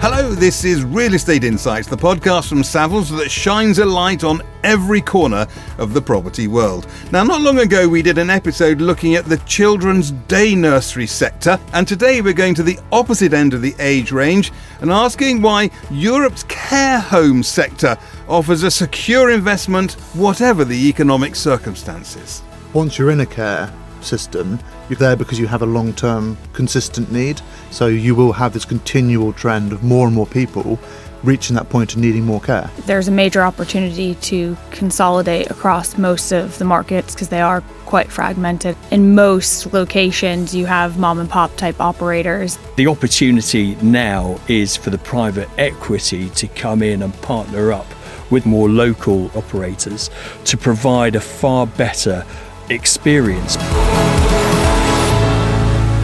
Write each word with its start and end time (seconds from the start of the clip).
Hello, 0.00 0.32
this 0.32 0.64
is 0.64 0.82
Real 0.82 1.12
Estate 1.12 1.44
Insights, 1.44 1.86
the 1.86 1.94
podcast 1.94 2.48
from 2.48 2.62
Savills 2.62 3.14
that 3.18 3.30
shines 3.30 3.78
a 3.78 3.84
light 3.84 4.24
on 4.24 4.40
every 4.64 5.02
corner 5.02 5.46
of 5.76 5.92
the 5.92 6.00
property 6.00 6.48
world. 6.48 6.86
Now, 7.12 7.22
not 7.22 7.42
long 7.42 7.58
ago, 7.58 7.86
we 7.86 8.00
did 8.00 8.16
an 8.16 8.30
episode 8.30 8.80
looking 8.80 9.14
at 9.14 9.26
the 9.26 9.36
children's 9.44 10.12
day 10.12 10.54
nursery 10.54 11.06
sector, 11.06 11.60
and 11.74 11.86
today 11.86 12.22
we're 12.22 12.32
going 12.32 12.54
to 12.54 12.62
the 12.62 12.78
opposite 12.90 13.34
end 13.34 13.52
of 13.52 13.60
the 13.60 13.74
age 13.78 14.10
range 14.10 14.52
and 14.80 14.90
asking 14.90 15.42
why 15.42 15.68
Europe's 15.90 16.44
care 16.44 16.98
home 16.98 17.42
sector 17.42 17.98
offers 18.26 18.62
a 18.62 18.70
secure 18.70 19.28
investment, 19.28 19.92
whatever 20.14 20.64
the 20.64 20.88
economic 20.88 21.36
circumstances. 21.36 22.42
Once 22.72 22.98
you're 22.98 23.10
in 23.10 23.20
a 23.20 23.26
care 23.26 23.70
system, 24.04 24.58
you're 24.88 24.98
there 24.98 25.16
because 25.16 25.38
you 25.38 25.46
have 25.46 25.62
a 25.62 25.66
long 25.66 25.92
term 25.92 26.36
consistent 26.52 27.10
need. 27.12 27.40
So 27.70 27.86
you 27.86 28.14
will 28.14 28.32
have 28.32 28.52
this 28.52 28.64
continual 28.64 29.32
trend 29.32 29.72
of 29.72 29.82
more 29.82 30.06
and 30.06 30.14
more 30.14 30.26
people 30.26 30.78
reaching 31.22 31.54
that 31.56 31.68
point 31.68 31.92
of 31.92 31.98
needing 31.98 32.24
more 32.24 32.40
care. 32.40 32.70
There's 32.86 33.08
a 33.08 33.12
major 33.12 33.42
opportunity 33.42 34.14
to 34.14 34.56
consolidate 34.70 35.50
across 35.50 35.98
most 35.98 36.32
of 36.32 36.58
the 36.58 36.64
markets 36.64 37.14
because 37.14 37.28
they 37.28 37.40
are 37.40 37.60
quite 37.86 38.10
fragmented. 38.10 38.76
In 38.90 39.14
most 39.14 39.72
locations, 39.72 40.54
you 40.54 40.66
have 40.66 40.98
mom 40.98 41.18
and 41.18 41.28
pop 41.28 41.54
type 41.56 41.80
operators. 41.80 42.58
The 42.76 42.86
opportunity 42.86 43.74
now 43.76 44.40
is 44.48 44.76
for 44.76 44.90
the 44.90 44.98
private 44.98 45.48
equity 45.58 46.30
to 46.30 46.48
come 46.48 46.82
in 46.82 47.02
and 47.02 47.14
partner 47.22 47.72
up 47.72 47.86
with 48.30 48.46
more 48.46 48.68
local 48.68 49.26
operators 49.36 50.08
to 50.44 50.56
provide 50.56 51.16
a 51.16 51.20
far 51.20 51.66
better 51.66 52.24
experience. 52.68 53.56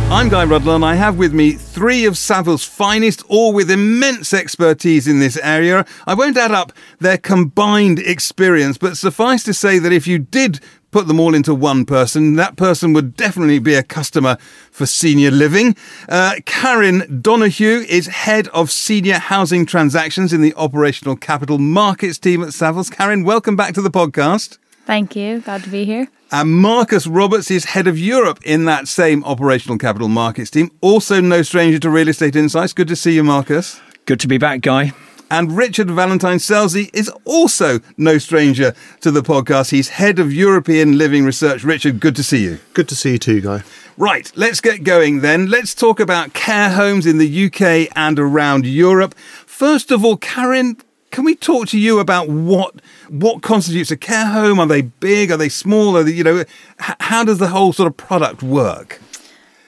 I'm 0.09 0.29
Guy 0.29 0.47
Rudler, 0.47 0.77
and 0.77 0.85
I 0.85 0.95
have 0.95 1.19
with 1.19 1.35
me 1.35 1.53
three 1.53 2.05
of 2.07 2.15
Savills' 2.15 2.65
finest, 2.65 3.25
all 3.29 3.53
with 3.53 3.69
immense 3.73 4.33
expertise 4.33 5.09
in 5.09 5.19
this 5.19 5.37
area. 5.39 5.85
I 6.07 6.15
won't 6.15 6.37
add 6.37 6.53
up 6.53 6.73
their 7.01 7.19
combined 7.19 7.99
experience, 7.99 8.79
but 8.79 8.97
suffice 8.97 9.43
to 9.43 9.53
say 9.53 9.81
that 9.81 9.93
if 9.93 10.07
you 10.07 10.21
did 10.21 10.61
put 10.93 11.09
them 11.09 11.19
all 11.19 11.35
into 11.35 11.57
one 11.57 11.85
person, 11.85 12.37
that 12.37 12.57
person 12.57 12.93
would 12.93 13.17
definitely 13.17 13.59
be 13.59 13.75
a 13.75 13.83
customer 13.83 14.37
for 14.71 14.87
senior 14.87 15.33
living. 15.33 15.75
Uh, 16.09 16.37
Karen 16.47 17.21
Donahue 17.21 17.85
is 17.89 18.07
head 18.07 18.47
of 18.49 18.71
senior 18.71 19.19
housing 19.19 19.67
transactions 19.67 20.33
in 20.33 20.41
the 20.41 20.55
operational 20.55 21.17
capital 21.17 21.59
markets 21.59 22.17
team 22.17 22.45
at 22.45 22.51
Savills. 22.51 22.93
Karen, 22.93 23.25
welcome 23.25 23.57
back 23.57 23.75
to 23.75 23.83
the 23.83 23.91
podcast. 23.91 24.59
Thank 24.87 25.17
you. 25.17 25.41
Glad 25.41 25.65
to 25.65 25.69
be 25.69 25.85
here. 25.85 26.07
And 26.33 26.57
Marcus 26.57 27.07
Roberts 27.07 27.53
is 27.53 27.67
head 27.67 27.87
of 27.87 27.97
Europe 27.97 28.41
in 28.45 28.65
that 28.65 28.89
same 28.89 29.23
operational 29.25 29.79
capital 29.79 30.09
markets 30.09 30.51
team. 30.51 30.73
Also, 30.81 31.21
no 31.21 31.43
stranger 31.43 31.79
to 31.79 31.89
real 31.89 32.09
estate 32.09 32.35
insights. 32.35 32.73
Good 32.73 32.89
to 32.89 32.97
see 32.97 33.15
you, 33.15 33.23
Marcus. 33.23 33.81
Good 34.07 34.19
to 34.21 34.29
be 34.29 34.37
back, 34.37 34.61
Guy. 34.61 34.93
And 35.31 35.57
Richard 35.57 35.89
Valentine 35.91 36.39
Selsey 36.39 36.91
is 36.93 37.09
also 37.25 37.81
no 37.97 38.19
stranger 38.19 38.75
to 39.03 39.11
the 39.13 39.23
podcast. 39.23 39.71
He's 39.71 39.89
head 39.91 40.19
of 40.19 40.33
European 40.33 40.99
Living 40.99 41.25
Research. 41.25 41.63
Richard, 41.63 42.01
good 42.01 42.17
to 42.17 42.25
see 42.25 42.43
you. 42.43 42.59
Good 42.75 42.89
to 42.89 42.97
see 42.97 43.13
you 43.13 43.19
too, 43.19 43.41
Guy. 43.41 43.63
Right, 43.97 44.31
let's 44.37 44.61
get 44.61 44.85
going 44.85 45.21
then. 45.21 45.47
Let's 45.47 45.75
talk 45.75 46.01
about 46.01 46.35
care 46.35 46.71
homes 46.71 47.07
in 47.07 47.19
the 47.19 47.47
UK 47.47 47.91
and 47.97 48.19
around 48.19 48.67
Europe. 48.67 49.15
First 49.47 49.91
of 49.91 50.05
all, 50.05 50.17
Karen, 50.17 50.77
can 51.17 51.25
we 51.25 51.35
talk 51.35 51.67
to 51.69 51.79
you 51.79 51.99
about 51.99 52.29
what 52.29 52.75
what 53.09 53.41
constitutes 53.41 53.91
a 53.91 53.97
care 53.97 54.27
home? 54.27 54.61
Are 54.61 54.67
they 54.67 54.83
big? 54.83 55.31
Are 55.31 55.39
they 55.39 55.49
small? 55.49 55.97
Are 55.97 56.05
they, 56.05 56.13
you 56.13 56.23
know, 56.23 56.45
how 56.77 57.25
does 57.25 57.39
the 57.39 57.49
whole 57.49 57.73
sort 57.73 57.87
of 57.87 57.97
product 57.97 58.43
work? 58.43 59.01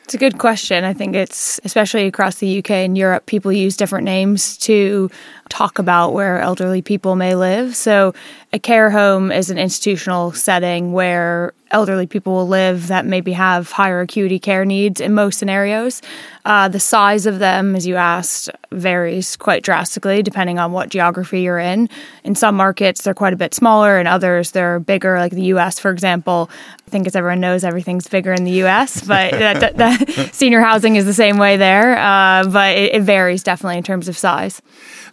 It's 0.05 0.13
a 0.13 0.19
good 0.19 0.37
question. 0.37 0.85
I 0.85 0.93
think 0.93 1.15
it's 1.15 1.59
especially 1.65 2.07
across 2.07 2.35
the 2.37 2.59
UK 2.59 2.71
and 2.73 2.99
Europe, 2.99 3.25
people 3.25 3.51
use 3.51 3.79
different 3.79 4.05
names 4.05 4.59
to 4.59 5.11
talk 5.49 5.79
about 5.79 6.13
where 6.13 6.39
elderly 6.39 6.83
people 6.83 7.17
may 7.17 7.35
live. 7.35 7.75
So, 7.75 8.13
a 8.53 8.59
care 8.59 8.91
home 8.91 9.33
is 9.33 9.49
an 9.49 9.57
institutional 9.57 10.33
setting 10.33 10.93
where 10.93 11.55
elderly 11.71 12.07
people 12.07 12.33
will 12.33 12.49
live 12.49 12.89
that 12.89 13.05
maybe 13.05 13.33
have 13.33 13.71
higher 13.71 14.01
acuity 14.01 14.39
care 14.39 14.65
needs 14.65 15.01
in 15.01 15.15
most 15.15 15.39
scenarios. 15.39 16.03
Uh, 16.45 16.69
the 16.69 16.81
size 16.81 17.27
of 17.27 17.41
them, 17.41 17.77
as 17.77 17.87
you 17.87 17.97
asked, 17.97 18.49
varies 18.73 19.37
quite 19.37 19.63
drastically 19.63 20.23
depending 20.23 20.59
on 20.59 20.73
what 20.73 20.89
geography 20.89 21.43
you're 21.43 21.59
in. 21.59 21.89
In 22.25 22.35
some 22.35 22.55
markets, 22.55 23.03
they're 23.03 23.15
quite 23.15 23.33
a 23.33 23.37
bit 23.37 23.55
smaller, 23.55 23.99
in 23.99 24.07
others, 24.07 24.53
they're 24.53 24.81
bigger, 24.81 25.19
like 25.19 25.33
the 25.33 25.45
US, 25.55 25.79
for 25.79 25.91
example. 25.91 26.51
I 26.87 26.91
think 26.91 27.07
as 27.07 27.15
everyone 27.15 27.41
knows, 27.41 27.65
everything's 27.65 28.09
bigger 28.09 28.33
in 28.33 28.45
the 28.45 28.63
US, 28.65 29.01
but 29.07 29.33
that, 29.33 29.61
that, 29.61 29.77
that 29.77 30.31
senior 30.35 30.61
housing 30.61 30.97
is 30.97 31.05
the 31.05 31.15
same 31.15 31.37
way 31.37 31.57
there. 31.57 31.99
Uh, 31.99 32.49
but 32.49 32.77
it, 32.77 32.95
it 32.95 33.03
varies 33.03 33.43
definitely 33.43 33.77
in 33.77 33.85
terms 33.85 34.09
of 34.09 34.17
size. 34.17 34.63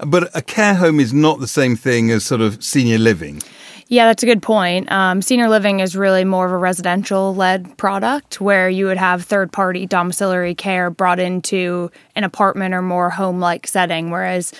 But 0.05 0.29
a 0.35 0.41
care 0.41 0.75
home 0.75 0.99
is 0.99 1.13
not 1.13 1.39
the 1.39 1.47
same 1.47 1.75
thing 1.75 2.11
as 2.11 2.25
sort 2.25 2.41
of 2.41 2.63
senior 2.63 2.97
living. 2.97 3.41
Yeah, 3.87 4.05
that's 4.05 4.23
a 4.23 4.25
good 4.25 4.41
point. 4.41 4.91
Um, 4.91 5.21
senior 5.21 5.47
living 5.47 5.79
is 5.79 5.95
really 5.95 6.25
more 6.25 6.45
of 6.45 6.51
a 6.51 6.57
residential 6.57 7.35
led 7.35 7.77
product 7.77 8.41
where 8.41 8.67
you 8.67 8.85
would 8.87 8.97
have 8.97 9.23
third 9.23 9.51
party 9.51 9.85
domiciliary 9.85 10.55
care 10.55 10.89
brought 10.89 11.19
into 11.19 11.91
an 12.15 12.23
apartment 12.23 12.73
or 12.73 12.81
more 12.81 13.11
home 13.11 13.39
like 13.39 13.67
setting, 13.67 14.09
whereas 14.09 14.53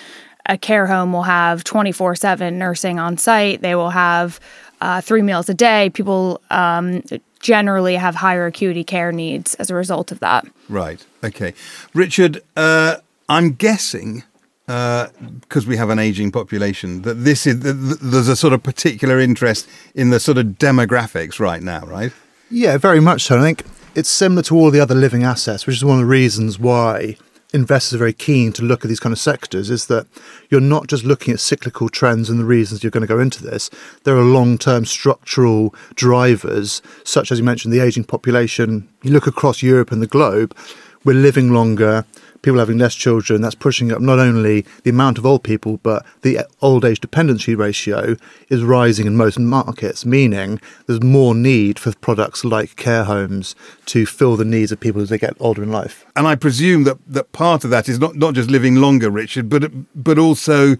a 0.48 0.56
care 0.56 0.86
home 0.86 1.12
will 1.12 1.24
have 1.24 1.64
24 1.64 2.14
7 2.14 2.56
nursing 2.56 3.00
on 3.00 3.18
site. 3.18 3.62
They 3.62 3.74
will 3.74 3.90
have 3.90 4.38
uh, 4.80 5.00
three 5.00 5.22
meals 5.22 5.48
a 5.48 5.54
day. 5.54 5.90
People 5.90 6.40
um, 6.50 7.02
generally 7.40 7.96
have 7.96 8.14
higher 8.14 8.46
acuity 8.46 8.84
care 8.84 9.10
needs 9.10 9.54
as 9.54 9.70
a 9.70 9.74
result 9.74 10.12
of 10.12 10.20
that. 10.20 10.46
Right. 10.68 11.04
Okay. 11.24 11.54
Richard, 11.94 12.42
uh, 12.56 12.96
I'm 13.28 13.52
guessing 13.52 14.22
because 14.66 15.64
uh, 15.64 15.68
we 15.68 15.76
have 15.76 15.90
an 15.90 15.98
aging 15.98 16.32
population, 16.32 17.02
that 17.02 17.14
this 17.14 17.46
is 17.46 17.60
there's 17.60 18.28
a 18.28 18.34
sort 18.34 18.52
of 18.52 18.62
particular 18.62 19.20
interest 19.20 19.68
in 19.94 20.10
the 20.10 20.18
sort 20.18 20.38
of 20.38 20.46
demographics 20.58 21.38
right 21.38 21.62
now, 21.62 21.86
right? 21.86 22.12
Yeah, 22.50 22.76
very 22.76 23.00
much 23.00 23.22
so. 23.22 23.38
I 23.38 23.42
think 23.42 23.64
it's 23.94 24.08
similar 24.08 24.42
to 24.42 24.56
all 24.56 24.72
the 24.72 24.80
other 24.80 24.94
living 24.94 25.22
assets, 25.22 25.66
which 25.66 25.76
is 25.76 25.84
one 25.84 25.98
of 25.98 26.00
the 26.00 26.10
reasons 26.10 26.58
why 26.58 27.16
investors 27.52 27.94
are 27.94 27.98
very 27.98 28.12
keen 28.12 28.52
to 28.52 28.62
look 28.62 28.84
at 28.84 28.88
these 28.88 28.98
kind 28.98 29.12
of 29.12 29.20
sectors. 29.20 29.70
Is 29.70 29.86
that 29.86 30.08
you're 30.50 30.60
not 30.60 30.88
just 30.88 31.04
looking 31.04 31.32
at 31.32 31.38
cyclical 31.38 31.88
trends 31.88 32.28
and 32.28 32.40
the 32.40 32.44
reasons 32.44 32.82
you're 32.82 32.90
going 32.90 33.06
to 33.06 33.14
go 33.14 33.20
into 33.20 33.44
this. 33.44 33.70
There 34.02 34.16
are 34.16 34.24
long-term 34.24 34.86
structural 34.86 35.76
drivers, 35.94 36.82
such 37.04 37.30
as 37.30 37.38
you 37.38 37.44
mentioned, 37.44 37.72
the 37.72 37.80
aging 37.80 38.04
population. 38.04 38.88
You 39.02 39.12
look 39.12 39.28
across 39.28 39.62
Europe 39.62 39.92
and 39.92 40.02
the 40.02 40.08
globe, 40.08 40.56
we're 41.04 41.14
living 41.14 41.52
longer 41.52 42.04
people 42.46 42.60
having 42.60 42.78
less 42.78 42.94
children, 42.94 43.40
that's 43.40 43.56
pushing 43.56 43.90
up 43.90 44.00
not 44.00 44.20
only 44.20 44.64
the 44.84 44.90
amount 44.90 45.18
of 45.18 45.26
old 45.26 45.42
people, 45.42 45.78
but 45.82 46.06
the 46.22 46.38
old 46.62 46.84
age 46.84 47.00
dependency 47.00 47.56
ratio 47.56 48.14
is 48.48 48.62
rising 48.62 49.04
in 49.04 49.16
most 49.16 49.36
markets, 49.36 50.06
meaning 50.06 50.60
there's 50.86 51.02
more 51.02 51.34
need 51.34 51.76
for 51.76 51.92
products 51.96 52.44
like 52.44 52.76
care 52.76 53.02
homes 53.02 53.56
to 53.86 54.06
fill 54.06 54.36
the 54.36 54.44
needs 54.44 54.70
of 54.70 54.78
people 54.78 55.02
as 55.02 55.08
they 55.08 55.18
get 55.18 55.36
older 55.40 55.60
in 55.60 55.72
life. 55.72 56.06
And 56.14 56.28
I 56.28 56.36
presume 56.36 56.84
that, 56.84 56.98
that 57.08 57.32
part 57.32 57.64
of 57.64 57.70
that 57.70 57.88
is 57.88 57.98
not, 57.98 58.14
not 58.14 58.34
just 58.34 58.48
living 58.48 58.76
longer, 58.76 59.10
Richard, 59.10 59.48
but 59.48 59.72
but 59.96 60.16
also, 60.16 60.76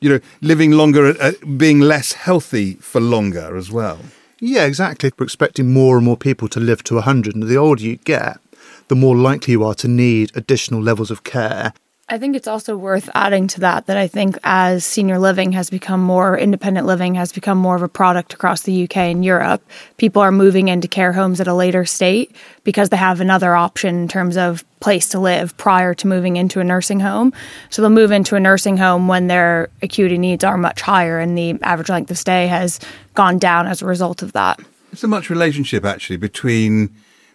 you 0.00 0.08
know, 0.08 0.20
living 0.40 0.70
longer, 0.70 1.14
uh, 1.20 1.32
being 1.58 1.80
less 1.80 2.14
healthy 2.14 2.76
for 2.76 2.98
longer 2.98 3.58
as 3.58 3.70
well. 3.70 3.98
Yeah, 4.38 4.64
exactly. 4.64 5.12
We're 5.18 5.24
expecting 5.24 5.70
more 5.70 5.96
and 5.96 6.06
more 6.06 6.16
people 6.16 6.48
to 6.48 6.60
live 6.60 6.82
to 6.84 6.94
100, 6.94 7.34
and 7.34 7.42
the 7.42 7.56
older 7.58 7.82
you 7.82 7.96
get, 7.96 8.38
the 8.90 8.96
more 8.96 9.16
likely 9.16 9.52
you 9.52 9.64
are 9.64 9.74
to 9.76 9.86
need 9.86 10.36
additional 10.36 10.82
levels 10.82 11.12
of 11.12 11.22
care. 11.22 11.72
I 12.08 12.18
think 12.18 12.34
it's 12.34 12.48
also 12.48 12.76
worth 12.76 13.08
adding 13.14 13.46
to 13.46 13.60
that 13.60 13.86
that 13.86 13.96
I 13.96 14.08
think 14.08 14.36
as 14.42 14.84
senior 14.84 15.16
living 15.16 15.52
has 15.52 15.70
become 15.70 16.02
more 16.02 16.36
independent 16.36 16.88
living 16.88 17.14
has 17.14 17.30
become 17.30 17.56
more 17.56 17.76
of 17.76 17.82
a 17.82 17.88
product 17.88 18.32
across 18.32 18.62
the 18.62 18.82
UK 18.82 18.96
and 18.96 19.24
Europe, 19.24 19.62
people 19.96 20.20
are 20.20 20.32
moving 20.32 20.66
into 20.66 20.88
care 20.88 21.12
homes 21.12 21.40
at 21.40 21.46
a 21.46 21.54
later 21.54 21.84
state 21.84 22.34
because 22.64 22.88
they 22.88 22.96
have 22.96 23.20
another 23.20 23.54
option 23.54 23.94
in 23.94 24.08
terms 24.08 24.36
of 24.36 24.64
place 24.80 25.08
to 25.10 25.20
live 25.20 25.56
prior 25.56 25.94
to 25.94 26.08
moving 26.08 26.34
into 26.34 26.58
a 26.58 26.64
nursing 26.64 26.98
home. 26.98 27.32
So 27.70 27.80
they'll 27.80 27.92
move 27.92 28.10
into 28.10 28.34
a 28.34 28.40
nursing 28.40 28.76
home 28.76 29.06
when 29.06 29.28
their 29.28 29.68
acuity 29.82 30.18
needs 30.18 30.42
are 30.42 30.58
much 30.58 30.80
higher 30.80 31.20
and 31.20 31.38
the 31.38 31.60
average 31.62 31.90
length 31.90 32.10
of 32.10 32.18
stay 32.18 32.48
has 32.48 32.80
gone 33.14 33.38
down 33.38 33.68
as 33.68 33.82
a 33.82 33.86
result 33.86 34.24
of 34.24 34.32
that. 34.32 34.58
Is 34.90 35.02
there 35.02 35.08
much 35.08 35.30
relationship 35.30 35.84
actually 35.84 36.16
between 36.16 36.92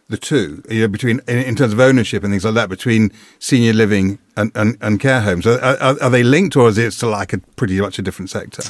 the 0.08 0.18
two, 0.18 0.62
you 0.70 0.82
know, 0.82 0.88
between 0.88 1.20
in, 1.28 1.40
in, 1.40 1.56
terms 1.56 1.74
of 1.74 1.80
ownership 1.80 2.24
and 2.24 2.32
things 2.32 2.46
like 2.46 2.54
that, 2.54 2.70
between 2.70 3.12
senior 3.40 3.74
living 3.74 4.20
and, 4.38 4.52
and, 4.56 4.78
and 4.82 5.00
care 5.00 5.22
homes? 5.22 5.48
Are, 5.48 5.60
are, 5.60 5.96
are, 6.02 6.10
they 6.10 6.24
linked, 6.24 6.56
or 6.56 6.70
is 6.70 6.78
it 6.78 6.92
still 6.92 7.10
like 7.10 7.34
a 7.34 7.40
pretty 7.56 7.80
much 7.82 7.98
a 7.98 8.02
different 8.02 8.30
sector? 8.30 8.64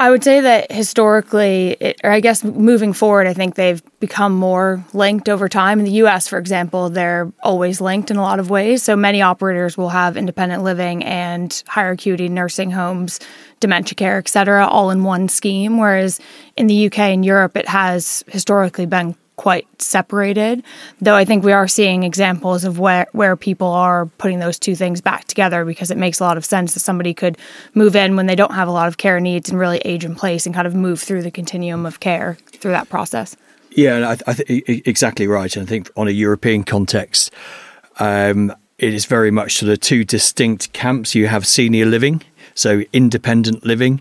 I 0.00 0.10
would 0.10 0.22
say 0.22 0.40
that 0.40 0.70
historically, 0.70 1.76
it, 1.80 2.00
or 2.04 2.12
I 2.12 2.20
guess 2.20 2.44
moving 2.44 2.92
forward, 2.92 3.26
I 3.26 3.34
think 3.34 3.56
they've 3.56 3.82
become 3.98 4.32
more 4.32 4.82
linked 4.92 5.28
over 5.28 5.48
time. 5.48 5.80
In 5.80 5.84
the 5.84 5.90
US, 6.04 6.28
for 6.28 6.38
example, 6.38 6.88
they're 6.88 7.30
always 7.42 7.80
linked 7.80 8.10
in 8.10 8.16
a 8.16 8.22
lot 8.22 8.38
of 8.38 8.48
ways. 8.48 8.84
So 8.84 8.94
many 8.94 9.20
operators 9.20 9.76
will 9.76 9.88
have 9.88 10.16
independent 10.16 10.62
living 10.62 11.04
and 11.04 11.62
higher 11.66 11.90
acuity 11.90 12.28
nursing 12.28 12.70
homes, 12.70 13.18
dementia 13.58 13.96
care, 13.96 14.18
et 14.18 14.28
cetera, 14.28 14.68
all 14.68 14.90
in 14.90 15.02
one 15.02 15.28
scheme. 15.28 15.78
Whereas 15.78 16.20
in 16.56 16.68
the 16.68 16.86
UK 16.86 17.00
and 17.00 17.24
Europe, 17.24 17.56
it 17.56 17.66
has 17.66 18.22
historically 18.28 18.86
been 18.86 19.16
quite 19.38 19.66
separated. 19.80 20.62
Though 21.00 21.14
I 21.14 21.24
think 21.24 21.44
we 21.44 21.52
are 21.52 21.66
seeing 21.66 22.02
examples 22.02 22.64
of 22.64 22.78
where, 22.78 23.06
where 23.12 23.36
people 23.36 23.68
are 23.68 24.06
putting 24.18 24.40
those 24.40 24.58
two 24.58 24.74
things 24.74 25.00
back 25.00 25.24
together 25.24 25.64
because 25.64 25.90
it 25.90 25.96
makes 25.96 26.20
a 26.20 26.24
lot 26.24 26.36
of 26.36 26.44
sense 26.44 26.74
that 26.74 26.80
somebody 26.80 27.14
could 27.14 27.38
move 27.72 27.96
in 27.96 28.16
when 28.16 28.26
they 28.26 28.34
don't 28.34 28.52
have 28.52 28.68
a 28.68 28.72
lot 28.72 28.88
of 28.88 28.98
care 28.98 29.20
needs 29.20 29.48
and 29.48 29.58
really 29.58 29.78
age 29.86 30.04
in 30.04 30.14
place 30.14 30.44
and 30.44 30.54
kind 30.54 30.66
of 30.66 30.74
move 30.74 31.00
through 31.00 31.22
the 31.22 31.30
continuum 31.30 31.86
of 31.86 32.00
care 32.00 32.36
through 32.52 32.72
that 32.72 32.88
process. 32.90 33.36
Yeah, 33.70 34.16
I, 34.26 34.30
I 34.30 34.34
th- 34.34 34.82
exactly 34.86 35.28
right. 35.28 35.54
And 35.56 35.66
I 35.66 35.68
think 35.68 35.88
on 35.96 36.08
a 36.08 36.10
European 36.10 36.64
context, 36.64 37.32
um, 38.00 38.52
it 38.78 38.92
is 38.92 39.06
very 39.06 39.30
much 39.30 39.54
sort 39.58 39.70
of 39.70 39.80
two 39.80 40.04
distinct 40.04 40.72
camps. 40.72 41.14
You 41.14 41.28
have 41.28 41.46
senior 41.46 41.86
living, 41.86 42.22
so 42.54 42.82
independent 42.92 43.64
living, 43.64 44.00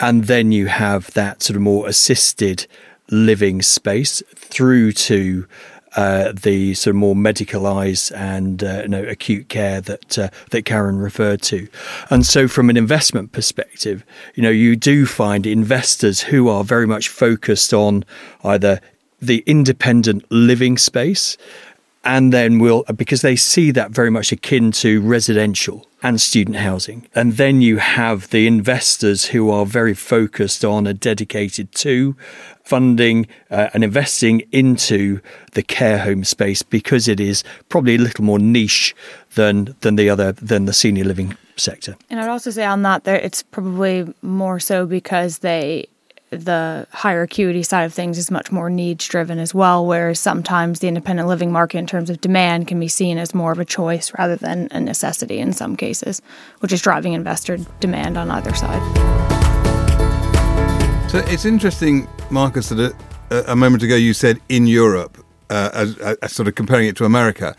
and 0.00 0.24
then 0.24 0.50
you 0.50 0.66
have 0.66 1.12
that 1.12 1.42
sort 1.42 1.56
of 1.56 1.62
more 1.62 1.86
assisted 1.86 2.66
living 3.10 3.62
space 3.62 4.22
through 4.36 4.92
to 4.92 5.46
uh, 5.96 6.32
the 6.32 6.74
sort 6.74 6.94
of 6.94 6.96
more 6.96 7.14
medicalised 7.14 8.14
and 8.14 8.62
uh, 8.62 8.80
you 8.82 8.88
know, 8.88 9.02
acute 9.04 9.48
care 9.48 9.80
that 9.80 10.18
uh, 10.18 10.28
that 10.50 10.64
Karen 10.64 10.98
referred 10.98 11.42
to, 11.42 11.66
and 12.10 12.26
so 12.26 12.46
from 12.46 12.68
an 12.70 12.76
investment 12.76 13.32
perspective, 13.32 14.04
you 14.34 14.42
know 14.42 14.50
you 14.50 14.76
do 14.76 15.06
find 15.06 15.46
investors 15.46 16.20
who 16.20 16.48
are 16.48 16.62
very 16.62 16.86
much 16.86 17.08
focused 17.08 17.72
on 17.72 18.04
either 18.44 18.80
the 19.20 19.42
independent 19.46 20.24
living 20.30 20.78
space 20.78 21.36
and 22.08 22.32
then 22.32 22.58
we'll 22.58 22.84
because 22.96 23.20
they 23.20 23.36
see 23.36 23.70
that 23.70 23.90
very 23.90 24.10
much 24.10 24.32
akin 24.32 24.72
to 24.72 25.02
residential 25.02 25.86
and 26.02 26.18
student 26.18 26.56
housing. 26.56 27.06
And 27.14 27.34
then 27.34 27.60
you 27.60 27.76
have 27.76 28.30
the 28.30 28.46
investors 28.46 29.26
who 29.26 29.50
are 29.50 29.66
very 29.66 29.92
focused 29.92 30.64
on 30.64 30.86
and 30.86 30.98
dedicated 30.98 31.70
to 31.72 32.16
funding 32.64 33.26
uh, 33.50 33.68
and 33.74 33.84
investing 33.84 34.40
into 34.52 35.20
the 35.52 35.62
care 35.62 35.98
home 35.98 36.24
space 36.24 36.62
because 36.62 37.08
it 37.08 37.20
is 37.20 37.44
probably 37.68 37.96
a 37.96 37.98
little 37.98 38.24
more 38.24 38.38
niche 38.38 38.96
than 39.34 39.76
than 39.82 39.96
the 39.96 40.08
other 40.08 40.32
than 40.32 40.64
the 40.64 40.72
senior 40.72 41.04
living 41.04 41.36
sector. 41.56 41.94
And 42.08 42.20
i'd 42.20 42.28
also 42.28 42.50
say 42.50 42.64
on 42.64 42.82
that 42.82 43.06
it's 43.06 43.42
probably 43.42 44.14
more 44.22 44.60
so 44.60 44.86
because 44.86 45.40
they 45.40 45.88
the 46.30 46.86
higher 46.92 47.22
acuity 47.22 47.62
side 47.62 47.84
of 47.84 47.94
things 47.94 48.18
is 48.18 48.30
much 48.30 48.52
more 48.52 48.68
needs 48.68 49.06
driven 49.06 49.38
as 49.38 49.54
well, 49.54 49.86
whereas 49.86 50.20
sometimes 50.20 50.80
the 50.80 50.88
independent 50.88 51.28
living 51.28 51.50
market 51.50 51.78
in 51.78 51.86
terms 51.86 52.10
of 52.10 52.20
demand 52.20 52.68
can 52.68 52.78
be 52.78 52.88
seen 52.88 53.18
as 53.18 53.34
more 53.34 53.52
of 53.52 53.58
a 53.58 53.64
choice 53.64 54.12
rather 54.18 54.36
than 54.36 54.68
a 54.70 54.80
necessity 54.80 55.38
in 55.38 55.52
some 55.52 55.76
cases, 55.76 56.20
which 56.60 56.72
is 56.72 56.82
driving 56.82 57.12
investor 57.12 57.56
demand 57.80 58.16
on 58.18 58.30
either 58.30 58.54
side. 58.54 58.82
So 61.10 61.18
it's 61.18 61.46
interesting, 61.46 62.06
Marcus, 62.30 62.68
that 62.68 62.94
a, 63.30 63.52
a 63.52 63.56
moment 63.56 63.82
ago 63.82 63.96
you 63.96 64.12
said 64.12 64.40
in 64.48 64.66
Europe, 64.66 65.24
uh, 65.48 65.70
as, 65.72 65.96
as 65.98 66.32
sort 66.32 66.48
of 66.48 66.54
comparing 66.54 66.88
it 66.88 66.96
to 66.96 67.04
America. 67.04 67.56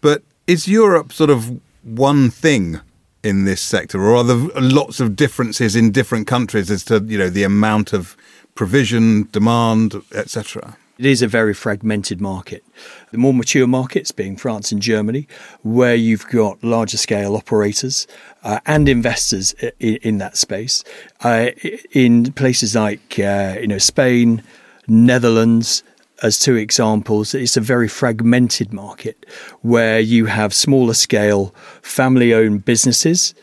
But 0.00 0.22
is 0.46 0.68
Europe 0.68 1.12
sort 1.12 1.30
of 1.30 1.60
one 1.82 2.30
thing 2.30 2.80
in 3.22 3.44
this 3.44 3.60
sector, 3.60 4.00
or 4.02 4.16
are 4.16 4.24
there 4.24 4.60
lots 4.60 5.00
of 5.00 5.16
differences 5.16 5.76
in 5.76 5.92
different 5.92 6.26
countries 6.26 6.70
as 6.70 6.84
to 6.84 7.02
you 7.06 7.18
know 7.18 7.30
the 7.30 7.44
amount 7.44 7.92
of 7.92 8.16
provision, 8.54 9.28
demand, 9.32 9.94
etc.? 10.14 10.76
It 10.98 11.06
is 11.06 11.22
a 11.22 11.26
very 11.26 11.54
fragmented 11.54 12.20
market. 12.20 12.62
The 13.10 13.18
more 13.18 13.32
mature 13.32 13.66
markets, 13.66 14.12
being 14.12 14.36
France 14.36 14.70
and 14.70 14.80
Germany, 14.80 15.26
where 15.62 15.94
you've 15.94 16.28
got 16.28 16.62
larger 16.62 16.98
scale 16.98 17.34
operators 17.34 18.06
uh, 18.44 18.60
and 18.66 18.88
investors 18.88 19.52
in, 19.80 19.96
in 19.96 20.18
that 20.18 20.36
space, 20.36 20.84
uh, 21.22 21.50
in 21.92 22.32
places 22.34 22.76
like 22.76 23.18
uh, 23.18 23.56
you 23.60 23.68
know 23.68 23.78
Spain, 23.78 24.42
Netherlands, 24.86 25.82
as 26.22 26.38
two 26.38 26.56
examples, 26.56 27.34
it's 27.34 27.56
a 27.56 27.60
very 27.60 27.88
fragmented 27.88 28.72
market 28.72 29.26
where 29.60 30.00
you 30.00 30.26
have 30.26 30.54
smaller 30.54 30.94
scale 30.94 31.54
family 31.82 32.32
owned 32.32 32.64
businesses, 32.64 33.34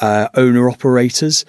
uh, 0.00 0.28
owner 0.34 0.68
operators, 0.68 1.44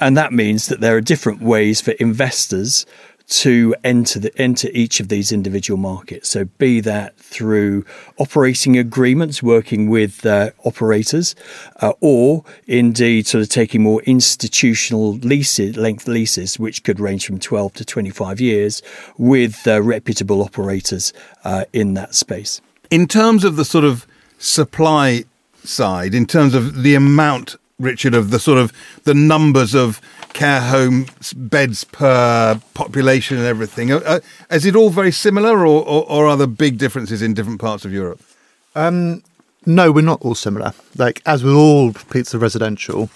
and 0.00 0.16
that 0.16 0.32
means 0.32 0.66
that 0.66 0.80
there 0.80 0.96
are 0.96 1.00
different 1.00 1.40
ways 1.40 1.80
for 1.80 1.92
investors 1.92 2.84
to 3.28 3.74
enter 3.84 4.18
the, 4.18 4.40
enter 4.40 4.68
each 4.72 5.00
of 5.00 5.08
these 5.08 5.32
individual 5.32 5.78
markets. 5.78 6.28
So, 6.28 6.44
be 6.44 6.80
that 6.80 7.16
through 7.16 7.84
operating 8.18 8.76
agreements, 8.76 9.42
working 9.42 9.88
with 9.88 10.24
uh, 10.26 10.50
operators, 10.64 11.34
uh, 11.80 11.92
or 12.00 12.44
indeed 12.66 13.26
sort 13.26 13.42
of 13.42 13.48
taking 13.48 13.82
more 13.82 14.02
institutional 14.02 15.14
leases, 15.14 15.76
length 15.76 16.06
leases, 16.08 16.58
which 16.58 16.84
could 16.84 17.00
range 17.00 17.26
from 17.26 17.38
12 17.38 17.72
to 17.74 17.84
25 17.84 18.40
years, 18.40 18.82
with 19.18 19.66
uh, 19.66 19.82
reputable 19.82 20.42
operators 20.42 21.12
uh, 21.44 21.64
in 21.72 21.94
that 21.94 22.14
space. 22.14 22.60
In 22.90 23.06
terms 23.06 23.44
of 23.44 23.56
the 23.56 23.64
sort 23.64 23.84
of 23.84 24.06
supply 24.38 25.24
side, 25.64 26.14
in 26.14 26.26
terms 26.26 26.54
of 26.54 26.82
the 26.82 26.94
amount 26.94 27.56
Richard, 27.82 28.14
of 28.14 28.30
the 28.30 28.38
sort 28.38 28.58
of 28.58 28.72
the 29.04 29.14
numbers 29.14 29.74
of 29.74 30.00
care 30.32 30.60
home 30.60 31.06
beds 31.36 31.84
per 31.84 32.60
population 32.74 33.36
and 33.36 33.46
everything. 33.46 33.92
Uh, 33.92 34.00
uh, 34.06 34.20
is 34.50 34.64
it 34.64 34.76
all 34.76 34.90
very 34.90 35.12
similar, 35.12 35.66
or, 35.66 35.84
or, 35.86 36.04
or, 36.08 36.26
are 36.26 36.36
there 36.36 36.46
big 36.46 36.78
differences 36.78 37.20
in 37.22 37.34
different 37.34 37.60
parts 37.60 37.84
of 37.84 37.92
Europe? 37.92 38.20
Um, 38.74 39.22
no, 39.66 39.92
we're 39.92 40.02
not 40.02 40.22
all 40.22 40.34
similar. 40.34 40.72
Like 40.96 41.20
as 41.26 41.44
with 41.44 41.54
all 41.54 41.92
pizza 41.92 42.38
residential, 42.38 43.10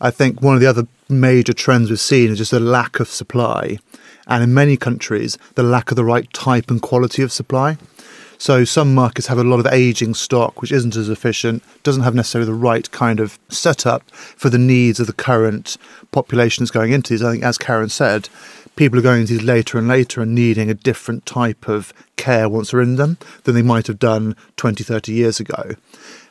I 0.00 0.10
think 0.10 0.42
one 0.42 0.54
of 0.54 0.60
the 0.60 0.66
other 0.66 0.86
major 1.08 1.52
trends 1.52 1.90
we've 1.90 2.00
seen 2.00 2.30
is 2.30 2.38
just 2.38 2.52
a 2.52 2.60
lack 2.60 3.00
of 3.00 3.08
supply, 3.08 3.78
and 4.26 4.42
in 4.42 4.52
many 4.52 4.76
countries, 4.76 5.38
the 5.54 5.62
lack 5.62 5.90
of 5.90 5.96
the 5.96 6.04
right 6.04 6.30
type 6.32 6.70
and 6.70 6.82
quality 6.82 7.22
of 7.22 7.32
supply. 7.32 7.78
So 8.38 8.64
some 8.64 8.94
markets 8.94 9.26
have 9.26 9.38
a 9.38 9.44
lot 9.44 9.58
of 9.58 9.66
aging 9.66 10.14
stock, 10.14 10.62
which 10.62 10.70
isn't 10.70 10.94
as 10.94 11.08
efficient, 11.08 11.62
doesn't 11.82 12.04
have 12.04 12.14
necessarily 12.14 12.46
the 12.46 12.56
right 12.56 12.88
kind 12.92 13.18
of 13.18 13.38
setup 13.48 14.08
for 14.12 14.48
the 14.48 14.58
needs 14.58 15.00
of 15.00 15.08
the 15.08 15.12
current 15.12 15.76
population 16.12 16.62
that's 16.62 16.70
going 16.70 16.92
into 16.92 17.12
these. 17.12 17.22
I 17.22 17.32
think, 17.32 17.42
as 17.42 17.58
Karen 17.58 17.88
said, 17.88 18.28
people 18.76 18.96
are 18.96 19.02
going 19.02 19.22
into 19.22 19.34
these 19.34 19.42
later 19.42 19.76
and 19.76 19.88
later 19.88 20.22
and 20.22 20.36
needing 20.36 20.70
a 20.70 20.74
different 20.74 21.26
type 21.26 21.68
of 21.68 21.92
care 22.16 22.48
once 22.48 22.70
they're 22.70 22.80
in 22.80 22.94
them 22.94 23.18
than 23.42 23.56
they 23.56 23.62
might 23.62 23.88
have 23.88 23.98
done 23.98 24.36
20, 24.56 24.84
30 24.84 25.12
years 25.12 25.40
ago. 25.40 25.62
And 25.64 25.76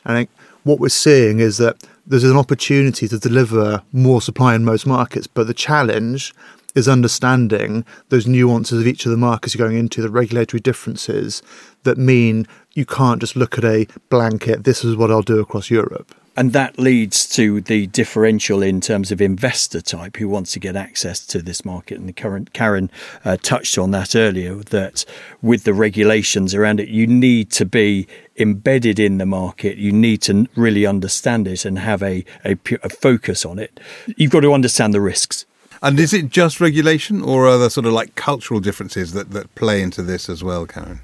I 0.06 0.14
think 0.14 0.30
what 0.64 0.80
we're 0.80 0.90
seeing 0.90 1.40
is 1.40 1.58
that 1.58 1.84
there's 2.06 2.24
an 2.24 2.38
opportunity 2.38 3.10
to 3.10 3.20
deliver 3.20 3.84
more 3.92 4.22
supply 4.22 4.56
in 4.56 4.64
most 4.64 4.88
markets, 4.88 5.28
but 5.28 5.48
the 5.48 5.54
challenge 5.54 6.34
is 6.76 6.88
understanding 6.88 7.86
those 8.10 8.28
nuances 8.28 8.80
of 8.80 8.88
each 8.88 9.06
of 9.06 9.12
the 9.12 9.18
markets 9.18 9.56
you're 9.56 9.68
going 9.68 9.80
into, 9.80 10.02
the 10.02 10.10
regulatory 10.10 10.60
differences 10.60 11.42
that 11.84 11.98
mean 11.98 12.48
you 12.74 12.86
can't 12.86 13.22
just 13.22 13.36
look 13.36 13.58
at 13.58 13.66
a 13.66 13.88
blanket, 14.10 14.64
this 14.64 14.84
is 14.84 14.96
what 14.96 15.10
I'll 15.10 15.22
do 15.22 15.40
across 15.40 15.72
Europe. 15.72 16.14
And 16.38 16.54
that 16.54 16.78
leads 16.78 17.28
to 17.30 17.62
the 17.62 17.88
differential 17.88 18.62
in 18.62 18.80
terms 18.80 19.12
of 19.12 19.20
investor 19.20 19.82
type 19.82 20.18
who 20.18 20.30
wants 20.30 20.52
to 20.52 20.60
get 20.60 20.76
access 20.76 21.26
to 21.26 21.42
this 21.42 21.66
market. 21.66 21.98
And 21.98 22.08
the 22.08 22.14
current 22.14 22.54
Karen 22.54 22.92
uh, 23.26 23.38
touched 23.38 23.80
on 23.80 23.90
that 23.92 24.16
earlier 24.16 24.54
that 24.54 25.04
with 25.42 25.64
the 25.64 25.74
regulations 25.74 26.54
around 26.54 26.80
it, 26.80 26.90
you 26.90 27.08
need 27.08 27.50
to 27.54 27.66
be 27.66 28.08
embedded 28.36 29.00
in 29.00 29.18
the 29.18 29.26
market. 29.26 29.78
You 29.78 29.92
need 29.92 30.22
to 30.24 30.46
really 30.56 30.86
understand 30.86 31.48
it 31.48 31.66
and 31.66 31.80
have 31.80 32.04
a, 32.04 32.24
a, 32.46 32.56
a 32.84 32.90
focus 32.90 33.44
on 33.44 33.58
it. 33.58 33.80
You've 34.16 34.30
got 34.30 34.42
to 34.42 34.54
understand 34.54 34.94
the 34.94 35.02
risks. 35.02 35.47
And 35.82 36.00
is 36.00 36.14
it 36.14 36.30
just 36.30 36.60
regulation, 36.60 37.22
or 37.22 37.48
are 37.48 37.58
there 37.58 37.70
sort 37.70 37.86
of 37.86 37.94
like 37.94 38.16
cultural 38.16 38.60
differences 38.60 39.14
that, 39.14 39.32
that 39.32 39.54
play 39.56 39.82
into 39.82 40.02
this 40.02 40.30
as 40.30 40.44
well, 40.44 40.66
Karen? 40.66 41.02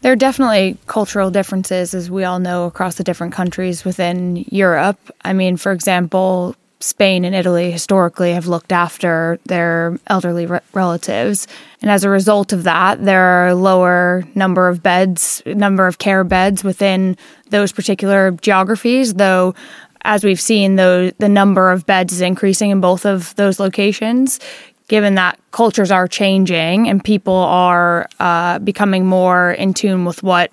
There 0.00 0.12
are 0.12 0.16
definitely 0.16 0.78
cultural 0.86 1.30
differences, 1.30 1.92
as 1.92 2.08
we 2.10 2.22
all 2.22 2.38
know, 2.38 2.66
across 2.66 2.94
the 2.94 3.04
different 3.04 3.32
countries 3.32 3.84
within 3.84 4.44
Europe. 4.50 4.98
I 5.24 5.32
mean, 5.32 5.56
for 5.56 5.72
example, 5.72 6.54
Spain 6.80 7.24
and 7.24 7.34
Italy 7.34 7.72
historically 7.72 8.32
have 8.32 8.46
looked 8.46 8.70
after 8.70 9.40
their 9.46 9.98
elderly 10.06 10.46
re- 10.46 10.60
relatives. 10.72 11.48
And 11.82 11.90
as 11.90 12.04
a 12.04 12.10
result 12.10 12.52
of 12.52 12.62
that, 12.62 13.04
there 13.04 13.20
are 13.20 13.54
lower 13.54 14.22
number 14.36 14.68
of 14.68 14.80
beds, 14.80 15.42
number 15.44 15.88
of 15.88 15.98
care 15.98 16.22
beds 16.22 16.62
within 16.62 17.16
those 17.50 17.72
particular 17.72 18.30
geographies, 18.30 19.14
though 19.14 19.56
as 20.02 20.24
we've 20.24 20.40
seen, 20.40 20.76
the 20.76 21.14
the 21.18 21.28
number 21.28 21.70
of 21.70 21.86
beds 21.86 22.12
is 22.12 22.20
increasing 22.20 22.70
in 22.70 22.80
both 22.80 23.06
of 23.06 23.34
those 23.36 23.60
locations. 23.60 24.40
Given 24.88 25.16
that 25.16 25.38
cultures 25.50 25.90
are 25.90 26.08
changing 26.08 26.88
and 26.88 27.04
people 27.04 27.34
are 27.34 28.08
uh, 28.20 28.58
becoming 28.60 29.04
more 29.04 29.52
in 29.52 29.74
tune 29.74 30.06
with 30.06 30.22
what 30.22 30.50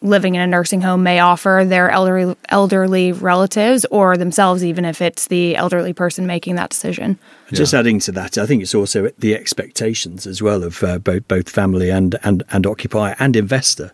living 0.00 0.36
in 0.36 0.40
a 0.40 0.46
nursing 0.46 0.80
home 0.80 1.02
may 1.02 1.18
offer 1.18 1.64
their 1.66 1.90
elderly 1.90 2.36
elderly 2.48 3.12
relatives 3.12 3.84
or 3.90 4.16
themselves, 4.16 4.64
even 4.64 4.84
if 4.84 5.02
it's 5.02 5.26
the 5.26 5.56
elderly 5.56 5.92
person 5.92 6.26
making 6.26 6.54
that 6.54 6.70
decision. 6.70 7.18
Just 7.52 7.74
adding 7.74 7.98
to 8.00 8.12
that, 8.12 8.38
I 8.38 8.46
think 8.46 8.62
it's 8.62 8.74
also 8.74 9.10
the 9.18 9.34
expectations 9.34 10.26
as 10.26 10.40
well 10.40 10.62
of 10.62 10.82
uh, 10.82 10.98
both 10.98 11.26
both 11.28 11.48
family 11.50 11.90
and 11.90 12.16
and 12.22 12.42
and 12.50 12.66
occupier 12.66 13.16
and 13.18 13.36
investor 13.36 13.92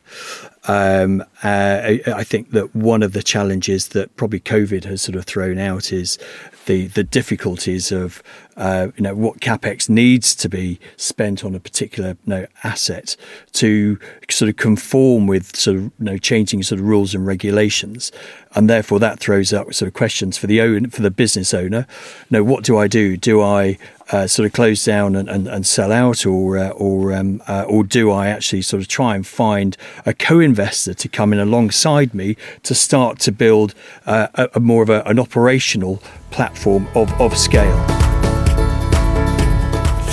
Um, 0.67 1.23
uh, 1.43 1.99
I, 2.07 2.25
think 2.25 2.53
that 2.53 2.75
one 2.75 3.03
of 3.03 3.13
the 3.13 3.23
challenges 3.23 3.89
that 3.89 4.17
probably 4.17 4.41
COVID 4.41 4.85
has 4.85 5.03
sort 5.03 5.15
of 5.15 5.27
thrown 5.27 5.59
out 5.59 5.93
is 5.93 6.19
the 6.65 6.87
the 6.87 7.05
difficulties 7.05 7.93
of 7.93 8.23
uh, 8.57 8.89
you 8.97 9.03
know 9.03 9.15
what 9.15 9.41
capex 9.41 9.91
needs 9.91 10.35
to 10.37 10.49
be 10.49 10.81
spent 10.97 11.45
on 11.45 11.55
a 11.55 11.61
particular 11.61 12.17
you 12.25 12.31
know, 12.31 12.47
asset 12.63 13.15
to 13.53 13.99
sort 14.31 14.49
of 14.49 14.57
conform 14.57 15.27
with 15.27 15.55
sort 15.55 15.77
of 15.77 15.83
you 15.83 15.91
know 15.99 16.17
changing 16.17 16.63
sort 16.63 16.81
of 16.81 16.87
rules 16.87 17.15
and 17.15 17.27
regulations, 17.27 18.11
and 18.55 18.71
therefore 18.71 18.99
that 19.01 19.19
throws 19.19 19.53
up 19.53 19.75
sort 19.75 19.89
of 19.89 19.95
questions 19.95 20.39
for 20.39 20.47
the 20.47 20.61
own 20.61 20.91
for 20.91 21.03
the 21.03 21.11
business 21.11 21.53
owner. 21.53 21.87
You 22.31 22.39
know, 22.39 22.45
what 22.45 22.65
do 22.65 22.79
I 22.79 22.87
do? 22.89 23.17
Do 23.17 23.43
I 23.43 23.79
uh, 24.13 24.27
sort 24.27 24.47
of 24.47 24.53
close 24.53 24.85
down 24.85 25.17
and, 25.17 25.29
and, 25.29 25.49
and 25.49 25.67
sell 25.67 25.91
out, 25.91 26.27
or 26.27 26.59
uh, 26.59 26.71
or 26.71 27.13
um, 27.13 27.43
uh, 27.49 27.65
or 27.69 27.85
do 27.85 28.11
I 28.11 28.29
actually 28.29 28.63
sort 28.63 28.83
of 28.83 28.89
try 28.89 29.17
and 29.17 29.27
find 29.27 29.77
a 30.07 30.15
co-investor 30.15 30.95
to 30.95 31.09
come 31.09 31.33
in 31.33 31.39
alongside 31.39 32.15
me 32.15 32.37
to 32.63 32.75
start 32.75 33.19
to 33.21 33.33
build 33.33 33.75
uh, 34.07 34.29
a, 34.35 34.51
a, 34.55 34.61
more 34.61 34.83
of 34.83 34.91
a, 34.91 35.03
an 35.03 35.19
operational 35.19 36.03
platform 36.31 36.87
of, 36.95 37.13
of 37.21 37.37
scale? 37.37 37.85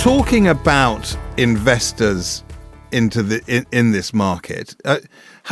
Talking 0.00 0.48
about 0.48 1.16
investors 1.36 2.42
into 2.92 3.22
the 3.22 3.42
in, 3.46 3.66
in 3.72 3.92
this 3.92 4.12
market. 4.12 4.76
Uh, 4.84 4.98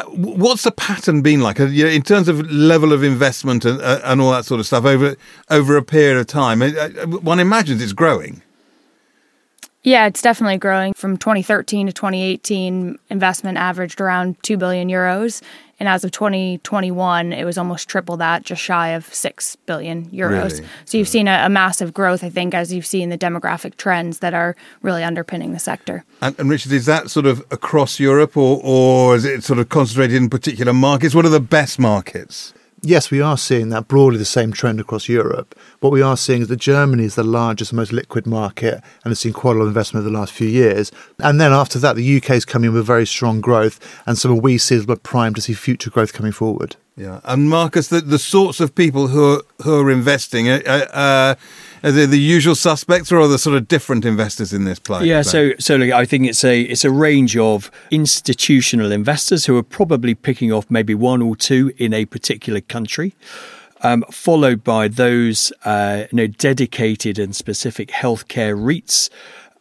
what's 0.08 0.62
the 0.62 0.70
pattern 0.70 1.22
been 1.22 1.40
like 1.40 1.58
uh, 1.58 1.64
in 1.64 2.02
terms 2.02 2.28
of 2.28 2.50
level 2.50 2.92
of 2.92 3.02
investment 3.02 3.64
and, 3.64 3.80
uh, 3.80 4.00
and 4.04 4.20
all 4.20 4.30
that 4.30 4.44
sort 4.44 4.60
of 4.60 4.66
stuff 4.66 4.84
over 4.84 5.16
over 5.48 5.76
a 5.76 5.82
period 5.82 6.18
of 6.18 6.26
time? 6.26 6.62
Uh, 6.62 6.88
one 7.06 7.40
imagines 7.40 7.82
it's 7.82 7.92
growing. 7.92 8.42
Yeah, 9.82 10.06
it's 10.06 10.20
definitely 10.20 10.58
growing. 10.58 10.92
From 10.92 11.16
2013 11.16 11.86
to 11.86 11.92
2018, 11.92 12.98
investment 13.08 13.56
averaged 13.56 14.00
around 14.00 14.42
2 14.42 14.58
billion 14.58 14.88
euros. 14.88 15.42
And 15.78 15.88
as 15.88 16.04
of 16.04 16.10
2021, 16.10 17.32
it 17.32 17.44
was 17.44 17.56
almost 17.56 17.88
triple 17.88 18.18
that, 18.18 18.42
just 18.42 18.60
shy 18.60 18.88
of 18.88 19.12
6 19.14 19.56
billion 19.64 20.04
euros. 20.10 20.50
Really? 20.50 20.66
So 20.84 20.98
you've 20.98 21.08
seen 21.08 21.26
a, 21.26 21.46
a, 21.46 21.48
massive 21.48 21.94
growth, 21.94 22.22
I 22.22 22.28
think, 22.28 22.52
as 22.52 22.70
you've 22.70 22.84
seen 22.84 23.08
the 23.08 23.16
demographic 23.16 23.78
trends 23.78 24.18
that 24.18 24.34
are 24.34 24.54
really 24.82 25.02
underpinning 25.02 25.52
the 25.52 25.58
sector. 25.58 26.04
And, 26.20 26.38
and 26.38 26.50
Richard, 26.50 26.72
is 26.72 26.84
that 26.84 27.10
sort 27.10 27.24
of 27.24 27.42
across 27.50 27.98
Europe 27.98 28.36
or, 28.36 28.60
or 28.62 29.16
is 29.16 29.24
it 29.24 29.42
sort 29.42 29.58
of 29.58 29.70
concentrated 29.70 30.16
in 30.16 30.28
particular 30.28 30.74
markets? 30.74 31.14
What 31.14 31.24
are 31.24 31.30
the 31.30 31.40
best 31.40 31.78
markets? 31.78 32.52
Yes, 32.82 33.10
we 33.10 33.20
are 33.20 33.36
seeing 33.36 33.68
that 33.70 33.88
broadly 33.88 34.18
the 34.18 34.24
same 34.24 34.52
trend 34.52 34.80
across 34.80 35.08
Europe. 35.08 35.58
What 35.80 35.92
we 35.92 36.02
are 36.02 36.16
seeing 36.16 36.42
is 36.42 36.48
that 36.48 36.56
Germany 36.56 37.04
is 37.04 37.14
the 37.14 37.24
largest, 37.24 37.72
most 37.72 37.92
liquid 37.92 38.26
market 38.26 38.82
and 39.04 39.10
has 39.10 39.20
seen 39.20 39.32
quite 39.32 39.56
a 39.56 39.58
lot 39.58 39.62
of 39.62 39.68
investment 39.68 40.04
over 40.04 40.12
the 40.12 40.18
last 40.18 40.32
few 40.32 40.48
years. 40.48 40.92
And 41.18 41.40
then 41.40 41.52
after 41.52 41.78
that, 41.78 41.96
the 41.96 42.16
UK 42.16 42.30
is 42.30 42.44
coming 42.44 42.72
with 42.72 42.86
very 42.86 43.06
strong 43.06 43.40
growth, 43.40 43.78
and 44.06 44.16
so 44.18 44.34
we 44.34 44.58
see 44.58 44.76
as 44.76 44.86
we're 44.86 44.96
primed 44.96 45.36
to 45.36 45.42
see 45.42 45.54
future 45.54 45.90
growth 45.90 46.12
coming 46.12 46.32
forward. 46.32 46.76
Yeah, 46.96 47.20
and 47.24 47.48
Marcus, 47.48 47.88
the, 47.88 48.00
the 48.00 48.18
sorts 48.18 48.60
of 48.60 48.74
people 48.74 49.08
who 49.08 49.36
are, 49.36 49.42
who 49.62 49.80
are 49.80 49.90
investing, 49.90 50.50
uh, 50.50 50.60
uh, 50.92 51.34
are 51.82 51.92
they 51.92 52.06
the 52.06 52.18
usual 52.18 52.54
suspects, 52.54 53.10
or 53.10 53.20
are 53.20 53.28
there 53.28 53.38
sort 53.38 53.56
of 53.56 53.68
different 53.68 54.04
investors 54.04 54.52
in 54.52 54.64
this 54.64 54.78
play? 54.78 55.06
Yeah, 55.06 55.22
so 55.22 55.52
so 55.58 55.76
look, 55.76 55.92
I 55.92 56.04
think 56.04 56.26
it's 56.26 56.44
a 56.44 56.62
it's 56.62 56.84
a 56.84 56.90
range 56.90 57.36
of 57.36 57.70
institutional 57.90 58.92
investors 58.92 59.46
who 59.46 59.56
are 59.56 59.62
probably 59.62 60.14
picking 60.14 60.52
off 60.52 60.70
maybe 60.70 60.94
one 60.94 61.22
or 61.22 61.36
two 61.36 61.72
in 61.78 61.92
a 61.92 62.04
particular 62.04 62.60
country. 62.60 63.14
Um, 63.82 64.04
followed 64.10 64.62
by 64.62 64.88
those 64.88 65.52
uh, 65.64 66.04
you 66.12 66.16
know 66.16 66.26
dedicated 66.26 67.18
and 67.18 67.34
specific 67.34 67.88
healthcare 67.88 68.54
REITs, 68.54 69.08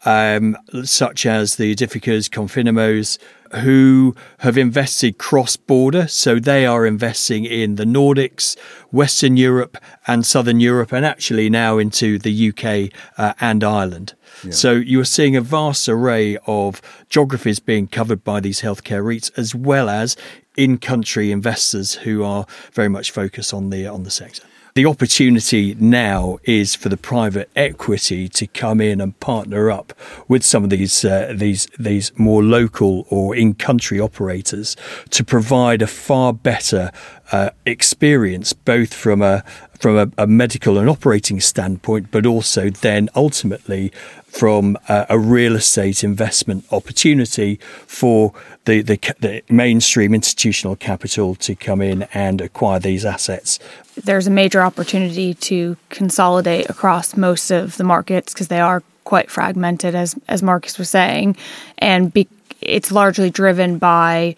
um, 0.06 0.58
such 0.84 1.25
as 1.25 1.56
the 1.56 1.75
Aedificas, 1.75 2.29
Cofinimmos, 2.29 3.18
who 3.63 4.15
have 4.39 4.58
invested 4.58 5.18
cross 5.18 5.58
border. 5.58 6.08
So 6.08 6.39
they 6.39 6.65
are 6.65 6.86
investing 6.86 7.46
in 7.46 7.75
the 7.75 7.84
Nordics, 7.84 8.58
Western 8.91 9.38
Europe, 9.38 9.77
and 10.08 10.25
Southern 10.25 10.60
Europe, 10.60 10.91
and 10.91 11.06
actually 11.06 11.50
now 11.50 11.77
into 11.77 12.20
the 12.20 12.50
UK 12.50 12.94
uh, 13.18 13.34
and 13.39 13.63
Ireland. 13.63 14.13
Yeah. 14.44 14.51
So 14.51 14.74
you 14.74 15.00
are 15.00 15.06
seeing 15.06 15.36
a 15.36 15.41
vast 15.41 15.89
array 15.89 16.38
of 16.46 16.82
geographies 17.10 17.60
being 17.60 17.88
covered 17.88 18.24
by 18.24 18.39
these 18.39 18.62
healthcare 18.62 19.03
REITs, 19.03 19.32
as 19.38 19.56
well 19.56 19.89
as 19.89 20.15
in-country 20.56 21.32
investors 21.32 21.96
who 21.96 22.24
are 22.24 22.46
very 22.74 22.89
much 22.89 23.12
focused 23.12 23.53
on 23.53 23.70
the 23.70 23.88
on 23.88 24.03
the 24.03 24.12
sector 24.12 24.44
the 24.79 24.86
opportunity 24.86 25.75
now 25.77 26.38
is 26.45 26.74
for 26.74 26.88
the 26.88 26.95
private 26.95 27.50
equity 27.53 28.29
to 28.29 28.48
come 28.48 28.79
in 28.79 29.01
and 29.01 29.19
partner 29.19 29.69
up 29.69 29.91
with 30.29 30.41
some 30.41 30.63
of 30.63 30.69
these 30.69 31.03
uh, 31.03 31.33
these 31.36 31.67
these 31.77 32.17
more 32.17 32.41
local 32.41 33.05
or 33.09 33.36
in 33.36 33.53
country 33.53 34.00
operators 34.00 34.77
to 35.09 35.21
provide 35.21 35.81
a 35.81 35.88
far 35.88 36.31
better 36.31 36.93
uh, 37.31 37.50
experience, 37.65 38.53
both 38.53 38.93
from 38.93 39.21
a 39.21 39.43
from 39.79 39.98
a, 39.98 40.12
a, 40.17 40.27
medical 40.27 40.77
and 40.77 40.89
operating 40.89 41.39
standpoint, 41.39 42.12
but 42.12 42.25
also 42.25 42.69
then 42.69 43.07
ultimately 43.15 43.93
from 44.25 44.77
a, 44.89 45.05
a 45.09 45.17
real 45.17 45.55
estate 45.55 46.03
investment 46.03 46.65
opportunity 46.71 47.55
for 47.88 48.33
the, 48.65 48.81
the, 48.81 48.98
the 49.21 49.41
mainstream 49.50 50.13
institutional 50.13 50.75
capital 50.75 51.33
to 51.33 51.55
come 51.55 51.81
in 51.81 52.03
and 52.13 52.41
acquire 52.41 52.77
these 52.77 53.05
assets. 53.05 53.57
There's 54.03 54.27
a 54.27 54.31
major 54.31 54.62
opportunity 54.62 55.33
to 55.36 55.77
consolidate 55.89 56.69
across 56.69 57.15
most 57.15 57.50
of 57.50 57.77
the 57.77 57.86
markets 57.86 58.33
because 58.33 58.50
they 58.50 58.59
are 58.59 58.83
quite 59.05 59.31
fragmented, 59.31 59.95
as 59.95 60.15
as 60.27 60.43
Marcus 60.43 60.77
was 60.77 60.89
saying, 60.89 61.36
and 61.79 62.13
be, 62.13 62.27
it's 62.62 62.91
largely 62.91 63.29
driven 63.29 63.77
by 63.77 64.36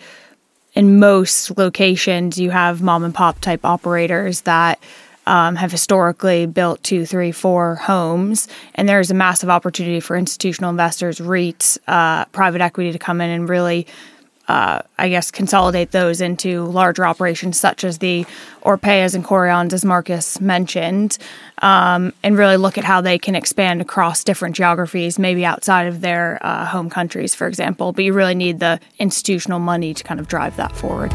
in 0.73 0.99
most 0.99 1.57
locations 1.57 2.39
you 2.39 2.49
have 2.49 2.81
mom 2.81 3.03
and 3.03 3.13
pop 3.13 3.39
type 3.41 3.65
operators 3.65 4.41
that 4.41 4.79
um, 5.27 5.55
have 5.55 5.71
historically 5.71 6.47
built 6.47 6.81
two, 6.83 7.05
three, 7.05 7.31
four 7.31 7.75
homes, 7.75 8.47
and 8.73 8.89
there 8.89 8.99
is 8.99 9.11
a 9.11 9.13
massive 9.13 9.49
opportunity 9.49 9.99
for 9.99 10.17
institutional 10.17 10.71
investors, 10.71 11.19
REITs, 11.19 11.77
uh, 11.87 12.25
private 12.25 12.59
equity 12.59 12.91
to 12.91 12.97
come 12.97 13.21
in 13.21 13.29
and 13.29 13.47
really 13.47 13.85
uh, 14.51 14.81
I 14.97 15.07
guess, 15.07 15.31
consolidate 15.31 15.91
those 15.91 16.19
into 16.19 16.65
larger 16.65 17.05
operations 17.05 17.57
such 17.57 17.85
as 17.85 17.99
the 17.99 18.25
Orpeas 18.63 19.15
and 19.15 19.23
Korians, 19.23 19.71
as 19.71 19.85
Marcus 19.85 20.41
mentioned, 20.41 21.17
um, 21.61 22.11
and 22.21 22.37
really 22.37 22.57
look 22.57 22.77
at 22.77 22.83
how 22.83 22.99
they 22.99 23.17
can 23.17 23.33
expand 23.33 23.79
across 23.79 24.25
different 24.25 24.53
geographies, 24.57 25.17
maybe 25.17 25.45
outside 25.45 25.87
of 25.87 26.01
their 26.01 26.37
uh, 26.41 26.65
home 26.65 26.89
countries, 26.89 27.33
for 27.33 27.47
example. 27.47 27.93
But 27.93 28.03
you 28.03 28.11
really 28.11 28.35
need 28.35 28.59
the 28.59 28.81
institutional 28.99 29.59
money 29.59 29.93
to 29.93 30.03
kind 30.03 30.19
of 30.19 30.27
drive 30.27 30.57
that 30.57 30.75
forward. 30.75 31.11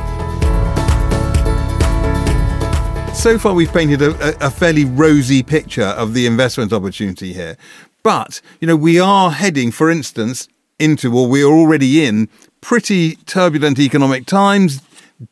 So 3.15 3.39
far, 3.39 3.53
we've 3.53 3.73
painted 3.73 4.01
a, 4.01 4.47
a 4.47 4.51
fairly 4.51 4.87
rosy 4.87 5.43
picture 5.43 5.83
of 5.83 6.15
the 6.15 6.27
investment 6.27 6.73
opportunity 6.73 7.35
here. 7.35 7.59
But, 8.03 8.41
you 8.61 8.67
know, 8.67 8.77
we 8.77 8.99
are 8.99 9.31
heading, 9.31 9.73
for 9.73 9.91
instance, 9.91 10.49
into, 10.79 11.15
or 11.17 11.27
we 11.27 11.43
are 11.43 11.53
already 11.53 12.05
in, 12.05 12.29
pretty 12.61 13.17
turbulent 13.27 13.79
economic 13.79 14.27
times. 14.27 14.83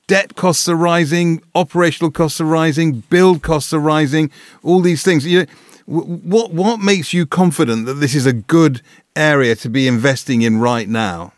Debt 0.06 0.34
costs 0.34 0.68
are 0.68 0.76
rising, 0.76 1.42
operational 1.54 2.10
costs 2.10 2.40
are 2.40 2.46
rising, 2.46 3.00
build 3.10 3.42
costs 3.42 3.72
are 3.72 3.78
rising, 3.78 4.30
all 4.62 4.80
these 4.80 5.02
things. 5.02 5.26
You 5.26 5.40
know, 5.40 5.46
what 5.86 6.52
what 6.52 6.80
makes 6.80 7.12
you 7.12 7.26
confident 7.26 7.84
that 7.86 7.94
this 7.94 8.14
is 8.14 8.24
a 8.24 8.32
good 8.32 8.80
area 9.14 9.54
to 9.56 9.68
be 9.68 9.86
investing 9.86 10.42
in 10.42 10.58
right 10.58 10.88
now? 10.88 11.32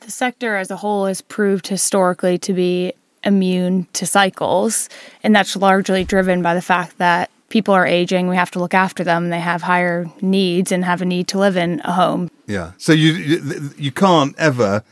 The 0.00 0.10
sector 0.10 0.56
as 0.56 0.70
a 0.70 0.76
whole 0.76 1.06
has 1.06 1.22
proved 1.22 1.66
historically 1.66 2.38
to 2.38 2.52
be 2.52 2.92
immune 3.24 3.88
to 3.94 4.06
cycles, 4.06 4.88
and 5.22 5.34
that's 5.34 5.56
largely 5.56 6.04
driven 6.04 6.42
by 6.42 6.54
the 6.54 6.62
fact 6.62 6.98
that 6.98 7.30
people 7.48 7.74
are 7.74 7.86
aging, 7.86 8.28
we 8.28 8.36
have 8.36 8.50
to 8.52 8.58
look 8.58 8.74
after 8.74 9.04
them, 9.04 9.30
they 9.30 9.40
have 9.40 9.62
higher 9.62 10.06
needs 10.20 10.72
and 10.72 10.84
have 10.84 11.02
a 11.02 11.04
need 11.04 11.28
to 11.28 11.38
live 11.38 11.56
in 11.56 11.80
a 11.84 11.92
home. 11.92 12.30
Yeah. 12.46 12.72
So 12.78 12.92
you 12.92 13.72
you 13.76 13.92
can't 13.92 14.36
ever 14.38 14.82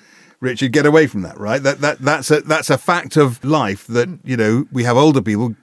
Richard, 0.44 0.72
get 0.72 0.86
away 0.86 1.06
from 1.06 1.22
that, 1.22 1.38
right? 1.38 1.62
That 1.62 1.80
that 1.80 1.98
that's 1.98 2.30
a 2.30 2.40
that's 2.42 2.70
a 2.70 2.78
fact 2.78 3.16
of 3.16 3.42
life 3.44 3.86
that 3.88 4.08
mm. 4.08 4.18
you 4.24 4.36
know 4.36 4.66
we 4.70 4.84
have 4.84 4.96
older 4.96 5.22
people 5.22 5.56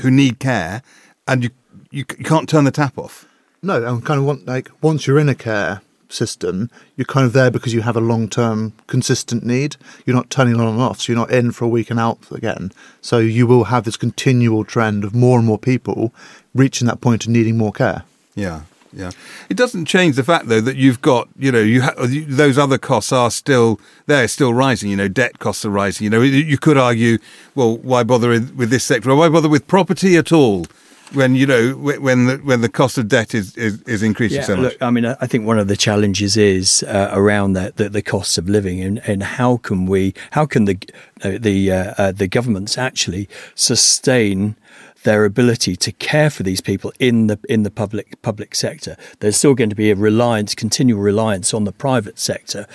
who 0.00 0.10
need 0.10 0.38
care, 0.38 0.82
and 1.26 1.44
you 1.44 1.50
you, 1.90 2.04
you 2.18 2.24
can't 2.24 2.48
turn 2.48 2.64
the 2.64 2.70
tap 2.70 2.98
off. 2.98 3.26
No, 3.62 3.84
I'm 3.84 4.02
kind 4.02 4.18
of 4.20 4.26
want 4.26 4.46
like 4.46 4.70
once 4.82 5.06
you're 5.06 5.18
in 5.18 5.28
a 5.28 5.34
care 5.34 5.80
system, 6.08 6.70
you're 6.96 7.04
kind 7.04 7.26
of 7.26 7.32
there 7.32 7.50
because 7.50 7.74
you 7.74 7.82
have 7.82 7.96
a 7.96 8.00
long 8.00 8.28
term 8.28 8.72
consistent 8.86 9.44
need. 9.44 9.76
You're 10.04 10.16
not 10.16 10.30
turning 10.30 10.60
on 10.60 10.68
and 10.68 10.80
off, 10.80 11.00
so 11.00 11.12
you're 11.12 11.20
not 11.20 11.30
in 11.30 11.52
for 11.52 11.64
a 11.64 11.68
week 11.68 11.90
and 11.90 12.00
out 12.00 12.18
again. 12.30 12.72
So 13.00 13.18
you 13.18 13.46
will 13.46 13.64
have 13.64 13.84
this 13.84 13.96
continual 13.96 14.64
trend 14.64 15.04
of 15.04 15.14
more 15.14 15.38
and 15.38 15.46
more 15.46 15.58
people 15.58 16.12
reaching 16.54 16.86
that 16.88 17.04
and 17.04 17.28
needing 17.28 17.56
more 17.56 17.72
care. 17.72 18.04
Yeah. 18.34 18.62
Yeah, 18.94 19.10
it 19.48 19.56
doesn't 19.56 19.86
change 19.86 20.16
the 20.16 20.24
fact 20.24 20.46
though 20.46 20.60
that 20.60 20.76
you've 20.76 21.00
got 21.00 21.28
you 21.36 21.50
know 21.50 21.60
you 21.60 21.82
ha- 21.82 21.94
those 21.98 22.56
other 22.58 22.78
costs 22.78 23.12
are 23.12 23.30
still 23.30 23.80
they're 24.06 24.28
still 24.28 24.54
rising. 24.54 24.90
You 24.90 24.96
know, 24.96 25.08
debt 25.08 25.38
costs 25.38 25.64
are 25.64 25.70
rising. 25.70 26.04
You 26.04 26.10
know, 26.10 26.22
you 26.22 26.58
could 26.58 26.78
argue, 26.78 27.18
well, 27.54 27.76
why 27.78 28.04
bother 28.04 28.28
with 28.28 28.70
this 28.70 28.84
sector? 28.84 29.14
Why 29.14 29.28
bother 29.28 29.48
with 29.48 29.66
property 29.66 30.16
at 30.16 30.32
all? 30.32 30.66
when 31.14 31.34
you 31.34 31.46
know 31.46 31.72
when 31.72 32.26
the 32.26 32.36
when 32.38 32.60
the 32.60 32.68
cost 32.68 32.98
of 32.98 33.08
debt 33.08 33.34
is 33.34 33.56
is, 33.56 33.80
is 33.82 34.02
increasing 34.02 34.42
so 34.42 34.56
much. 34.56 34.72
Look, 34.72 34.82
I 34.82 34.90
mean, 34.90 35.04
I 35.04 35.26
think 35.26 35.46
one 35.46 35.58
of 35.58 35.68
the 35.68 35.76
challenges 35.76 36.36
is 36.36 36.82
uh, 36.84 37.10
around 37.12 37.52
that 37.54 37.76
the, 37.76 37.88
the 37.88 38.02
costs 38.02 38.38
of 38.38 38.48
living 38.48 38.80
and, 38.80 39.00
and 39.06 39.22
how 39.22 39.58
can 39.58 39.86
we, 39.86 40.14
how 40.32 40.46
can 40.46 40.64
the 40.64 40.78
uh, 41.22 41.38
the 41.38 41.70
uh, 41.70 41.94
uh, 41.98 42.12
the 42.12 42.26
governments 42.26 42.76
actually 42.78 43.28
sustain 43.54 44.56
their 45.04 45.24
ability 45.24 45.76
to 45.76 45.92
care 45.92 46.30
for 46.30 46.42
these 46.42 46.60
people 46.60 46.92
in 46.98 47.28
the 47.28 47.38
in 47.48 47.62
the 47.62 47.70
public 47.70 48.20
public 48.22 48.54
sector. 48.54 48.96
There's 49.20 49.36
still 49.36 49.54
going 49.54 49.70
to 49.70 49.76
be 49.76 49.90
a 49.90 49.94
reliance, 49.94 50.54
continual 50.54 51.00
reliance 51.00 51.54
on 51.54 51.64
the 51.64 51.72
private 51.72 52.18
sector. 52.18 52.66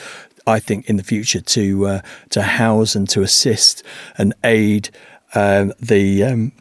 I 0.48 0.60
think 0.60 0.90
in 0.90 0.96
the 0.96 1.04
future 1.04 1.42
to 1.42 1.88
uh, 1.88 2.02
to 2.30 2.42
house 2.42 2.96
and 2.96 3.08
to 3.10 3.22
assist 3.22 3.84
and 4.18 4.34
aid 4.44 4.90
um, 5.36 5.74
the 5.80 6.24
um, 6.24 6.52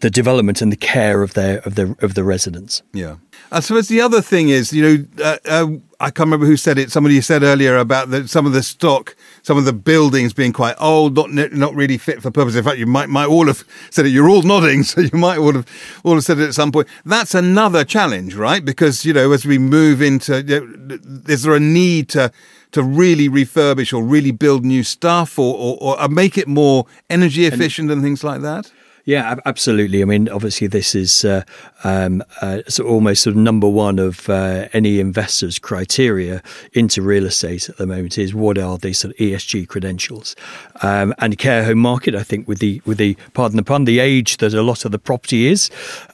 the 0.00 0.10
development 0.10 0.62
and 0.62 0.72
the 0.72 0.76
care 0.76 1.22
of 1.22 1.34
their 1.34 1.58
of 1.60 1.74
the 1.74 1.96
of 2.00 2.14
the 2.14 2.24
residents. 2.24 2.82
Yeah. 2.92 3.16
I 3.50 3.60
suppose 3.60 3.88
the 3.88 4.00
other 4.00 4.22
thing 4.22 4.48
is, 4.48 4.72
you 4.72 4.82
know, 4.82 5.22
uh, 5.22 5.36
uh, 5.44 5.66
I 6.02 6.06
can't 6.06 6.26
remember 6.26 6.46
who 6.46 6.56
said 6.56 6.78
it. 6.78 6.90
Somebody 6.90 7.20
said 7.20 7.44
earlier 7.44 7.76
about 7.76 8.10
the, 8.10 8.26
some 8.26 8.44
of 8.44 8.52
the 8.52 8.64
stock, 8.64 9.14
some 9.42 9.56
of 9.56 9.64
the 9.64 9.72
buildings 9.72 10.32
being 10.32 10.52
quite 10.52 10.74
old, 10.80 11.14
not 11.14 11.30
not 11.52 11.76
really 11.76 11.96
fit 11.96 12.20
for 12.20 12.32
purpose. 12.32 12.56
In 12.56 12.64
fact, 12.64 12.78
you 12.78 12.86
might 12.86 13.08
might 13.08 13.26
all 13.26 13.46
have 13.46 13.62
said 13.88 14.06
it. 14.06 14.08
You're 14.08 14.28
all 14.28 14.42
nodding, 14.42 14.82
so 14.82 15.00
you 15.00 15.16
might 15.16 15.38
all 15.38 15.52
have 15.52 15.66
all 16.02 16.14
have 16.14 16.24
said 16.24 16.40
it 16.40 16.48
at 16.48 16.54
some 16.54 16.72
point. 16.72 16.88
That's 17.04 17.36
another 17.36 17.84
challenge, 17.84 18.34
right? 18.34 18.64
Because 18.64 19.04
you 19.04 19.12
know, 19.12 19.30
as 19.30 19.46
we 19.46 19.58
move 19.58 20.02
into, 20.02 20.42
you 20.42 20.60
know, 20.88 20.98
is 21.28 21.44
there 21.44 21.54
a 21.54 21.60
need 21.60 22.08
to 22.10 22.32
to 22.72 22.82
really 22.82 23.28
refurbish 23.28 23.96
or 23.96 24.02
really 24.02 24.32
build 24.32 24.64
new 24.64 24.82
stuff, 24.82 25.38
or 25.38 25.54
or, 25.54 25.78
or 25.80 26.02
uh, 26.02 26.08
make 26.08 26.36
it 26.36 26.48
more 26.48 26.84
energy 27.10 27.46
efficient 27.46 27.92
and, 27.92 27.98
and 27.98 28.02
things 28.02 28.24
like 28.24 28.40
that? 28.40 28.72
Yeah, 29.04 29.36
absolutely. 29.44 30.00
I 30.00 30.04
mean, 30.04 30.28
obviously, 30.28 30.68
this 30.68 30.94
is 30.94 31.24
uh, 31.24 31.42
um, 31.82 32.22
uh, 32.40 32.62
of 32.66 32.80
almost 32.86 33.22
sort 33.24 33.34
of 33.34 33.42
number 33.42 33.68
one 33.68 33.98
of 33.98 34.28
uh, 34.28 34.68
any 34.72 35.00
investor's 35.00 35.58
criteria 35.58 36.40
into 36.72 37.02
real 37.02 37.26
estate 37.26 37.68
at 37.68 37.78
the 37.78 37.86
moment 37.86 38.16
is 38.16 38.32
what 38.32 38.58
are 38.58 38.78
these 38.78 38.98
sort 38.98 39.12
of 39.14 39.18
ESG 39.18 39.66
credentials? 39.66 40.36
Um, 40.82 41.14
and 41.18 41.36
care 41.36 41.64
home 41.64 41.78
market, 41.78 42.14
I 42.14 42.22
think, 42.22 42.46
with 42.46 42.60
the 42.60 42.80
with 42.84 42.98
the 42.98 43.16
pardon 43.34 43.56
the 43.56 43.64
pun, 43.64 43.84
the 43.84 43.98
age 43.98 44.36
that 44.36 44.54
a 44.54 44.62
lot 44.62 44.84
of 44.84 44.92
the 44.92 45.00
property 45.00 45.46
is, 45.48 45.68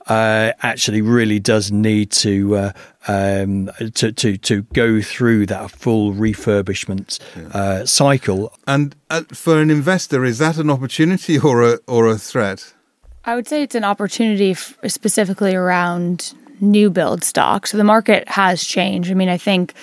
uh, 0.06 0.52
actually 0.62 1.02
really 1.02 1.38
does 1.38 1.70
need 1.70 2.10
to. 2.12 2.56
Uh, 2.56 2.72
um, 3.10 3.70
to, 3.94 4.12
to 4.12 4.36
to 4.36 4.62
go 4.74 5.00
through 5.00 5.46
that 5.46 5.70
full 5.70 6.12
refurbishment 6.12 7.18
yeah. 7.34 7.48
uh, 7.58 7.86
cycle. 7.86 8.52
And 8.66 8.94
uh, 9.08 9.22
for 9.32 9.62
an 9.62 9.70
investor, 9.70 10.26
is 10.26 10.36
that 10.38 10.58
an 10.58 10.68
opportunity 10.68 11.38
or 11.38 11.62
a 11.62 11.78
or 11.86 12.06
a 12.06 12.18
threat? 12.18 12.74
I 13.28 13.34
would 13.34 13.46
say 13.46 13.62
it's 13.62 13.74
an 13.74 13.84
opportunity 13.84 14.52
f- 14.52 14.78
specifically 14.86 15.54
around 15.54 16.32
new 16.62 16.88
build 16.88 17.22
stock. 17.22 17.66
So 17.66 17.76
the 17.76 17.84
market 17.84 18.26
has 18.26 18.64
changed. 18.64 19.10
I 19.10 19.14
mean, 19.14 19.28
I 19.28 19.36
think 19.36 19.74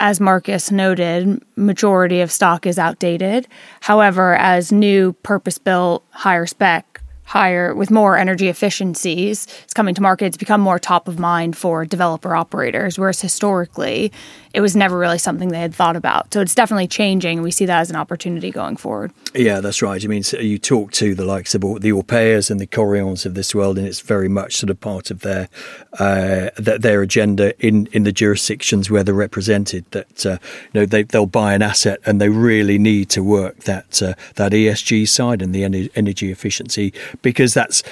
as 0.00 0.20
Marcus 0.20 0.70
noted, 0.70 1.42
majority 1.56 2.20
of 2.20 2.30
stock 2.30 2.66
is 2.66 2.78
outdated. 2.78 3.48
However, 3.80 4.34
as 4.34 4.70
new 4.70 5.14
purpose 5.22 5.56
built, 5.56 6.04
higher 6.10 6.44
spec 6.44 7.00
higher 7.28 7.74
with 7.74 7.90
more 7.90 8.16
energy 8.16 8.48
efficiencies 8.48 9.46
it's 9.62 9.74
coming 9.74 9.94
to 9.94 10.00
market. 10.00 10.24
It's 10.24 10.38
become 10.38 10.62
more 10.62 10.78
top 10.78 11.08
of 11.08 11.18
mind 11.18 11.56
for 11.56 11.84
developer 11.84 12.34
operators 12.34 12.98
whereas 12.98 13.20
historically 13.20 14.10
it 14.54 14.62
was 14.62 14.74
never 14.74 14.98
really 14.98 15.18
something 15.18 15.50
they 15.50 15.60
had 15.60 15.74
thought 15.74 15.94
about. 15.94 16.32
So 16.32 16.40
it's 16.40 16.54
definitely 16.54 16.88
changing 16.88 17.42
we 17.42 17.50
see 17.50 17.66
that 17.66 17.80
as 17.80 17.90
an 17.90 17.96
opportunity 17.96 18.50
going 18.50 18.76
forward. 18.76 19.12
Yeah 19.34 19.60
that's 19.60 19.82
right. 19.82 20.02
I 20.02 20.08
mean 20.08 20.22
so 20.22 20.38
you 20.38 20.58
talk 20.58 20.92
to 20.92 21.14
the 21.14 21.26
likes 21.26 21.54
of 21.54 21.60
the 21.60 21.92
Orpeas 21.92 22.50
and 22.50 22.58
the 22.58 22.66
Korians 22.66 23.26
of 23.26 23.34
this 23.34 23.54
world 23.54 23.76
and 23.76 23.86
it's 23.86 24.00
very 24.00 24.28
much 24.28 24.56
sort 24.56 24.70
of 24.70 24.80
part 24.80 25.10
of 25.10 25.20
their 25.20 25.50
uh, 25.98 26.48
their 26.56 27.02
agenda 27.02 27.54
in 27.64 27.88
in 27.92 28.04
the 28.04 28.12
jurisdictions 28.12 28.90
where 28.90 29.04
they're 29.04 29.14
represented 29.14 29.84
that 29.90 30.24
uh, 30.24 30.38
you 30.72 30.80
know 30.80 30.86
they, 30.86 31.02
they'll 31.02 31.26
buy 31.26 31.52
an 31.52 31.60
asset 31.60 32.00
and 32.06 32.20
they 32.20 32.30
really 32.30 32.78
need 32.78 33.10
to 33.10 33.22
work 33.22 33.64
that 33.64 34.02
uh, 34.02 34.14
that 34.36 34.52
ESG 34.52 35.06
side 35.08 35.42
and 35.42 35.54
the 35.54 35.90
energy 35.94 36.30
efficiency 36.30 36.92
because 37.22 37.54
that's 37.54 37.82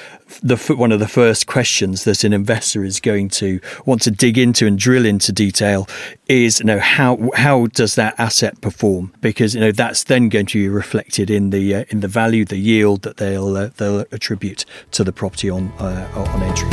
the 0.43 0.57
one 0.77 0.93
of 0.93 1.01
the 1.01 1.09
first 1.09 1.47
questions 1.47 2.05
that 2.05 2.25
an 2.25 2.33
investor 2.33 2.85
is 2.85 3.01
going 3.01 3.29
to 3.29 3.61
want 3.85 4.03
to 4.03 4.11
dig 4.11 4.37
into 4.39 4.67
and 4.67 4.79
drill 4.79 5.07
into 5.07 5.33
detail 5.33 5.87
is 6.29 6.61
you 6.61 6.67
know 6.67 6.79
how 6.79 7.31
how 7.35 7.67
does 7.69 7.95
that 7.95 8.15
asset 8.19 8.61
perform? 8.61 9.13
Because 9.21 9.55
you 9.55 9.61
know 9.61 9.73
that's 9.73 10.05
then 10.05 10.29
going 10.29 10.47
to 10.47 10.59
be 10.59 10.69
reflected 10.69 11.31
in 11.31 11.51
the 11.51 11.75
uh, 11.75 11.85
in 11.89 12.01
the 12.01 12.09
value 12.09 12.45
the 12.45 12.57
yield 12.57 13.03
that 13.03 13.17
they'll 13.19 13.57
uh, 13.57 13.71
they'll 13.77 14.01
attribute 14.13 14.65
to 14.93 15.05
the 15.05 15.13
property 15.13 15.51
on 15.51 15.69
uh, 15.79 16.09
on 16.15 16.43
entry. 16.43 16.71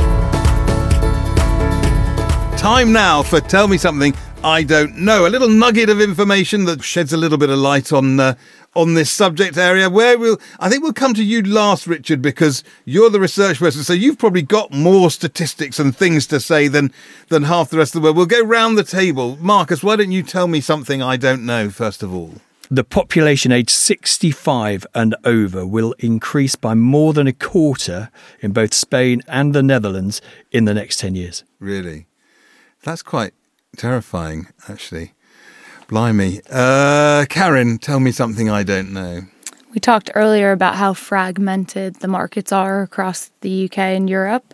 Time 2.58 2.94
now 2.94 3.22
for 3.22 3.42
tell 3.42 3.68
me 3.68 3.78
something 3.78 4.14
I 4.44 4.64
don't 4.64 4.98
know. 4.98 5.26
A 5.26 5.30
little 5.30 5.48
nugget 5.48 5.90
of 5.90 6.02
information 6.02 6.66
that 6.66 6.84
sheds 6.84 7.14
a 7.14 7.18
little 7.18 7.38
bit 7.38 7.50
of 7.50 7.58
light 7.58 7.94
on 7.94 8.20
uh, 8.20 8.36
on 8.76 8.94
this 8.94 9.10
subject 9.10 9.58
area. 9.58 9.90
Where 9.90 10.20
we'll, 10.20 10.38
I 10.60 10.70
think 10.70 10.84
we'll 10.84 10.92
come 10.92 11.14
to 11.14 11.24
you 11.24 11.42
last, 11.44 11.88
Richard, 11.88 12.22
because 12.22 12.62
you're 12.84 13.10
the 13.10 13.22
research 13.22 13.60
person, 13.60 13.84
so 13.84 13.94
you've 13.94 14.18
probably 14.18 14.42
got 14.42 14.74
more 14.74 15.10
statistics 15.12 15.80
and 15.80 15.96
things 15.96 16.28
to 16.28 16.42
say 16.42 16.68
than 16.68 16.92
than 17.30 17.44
half 17.44 17.70
the 17.70 17.78
rest 17.78 17.96
of 17.96 18.02
the 18.02 18.06
world. 18.06 18.18
We'll 18.18 18.26
go 18.26 18.44
round 18.44 18.78
the 18.78 18.84
table. 18.84 19.38
Marcus, 19.40 19.82
why 19.82 19.96
don't 19.96 20.12
you 20.12 20.24
tell 20.24 20.48
me 20.48 20.60
something 20.60 21.02
I 21.02 21.16
don't 21.16 21.46
know 21.46 21.70
first 21.70 22.04
of 22.04 22.14
all? 22.14 22.34
The 22.70 22.84
population 22.84 23.54
aged 23.54 23.70
65 23.70 24.86
and 24.94 25.16
over 25.24 25.66
will 25.66 25.94
increase 26.00 26.56
by 26.56 26.74
more 26.74 27.14
than 27.14 27.28
a 27.28 27.34
quarter 27.34 28.10
in 28.42 28.52
both 28.52 28.74
Spain 28.74 29.22
and 29.28 29.54
the 29.54 29.64
Netherlands 29.64 30.22
in 30.52 30.66
the 30.66 30.74
next 30.74 30.98
10 30.98 31.16
years. 31.16 31.44
Really? 31.60 32.08
That's 32.82 33.04
quite 33.04 33.34
terrifying, 33.78 34.48
actually. 34.68 35.14
Blimey. 35.88 36.42
Uh, 36.50 37.26
Karen, 37.30 37.78
tell 37.78 38.00
me 38.00 38.12
something 38.12 38.50
I 38.50 38.64
don't 38.64 38.94
know. 38.94 39.22
We 39.74 39.80
talked 39.80 40.12
earlier 40.14 40.52
about 40.52 40.76
how 40.76 40.94
fragmented 40.94 41.96
the 41.96 42.08
markets 42.08 42.52
are 42.52 42.84
across 42.84 43.32
the 43.42 43.66
UK 43.66 43.78
and 43.80 44.10
Europe, 44.10 44.54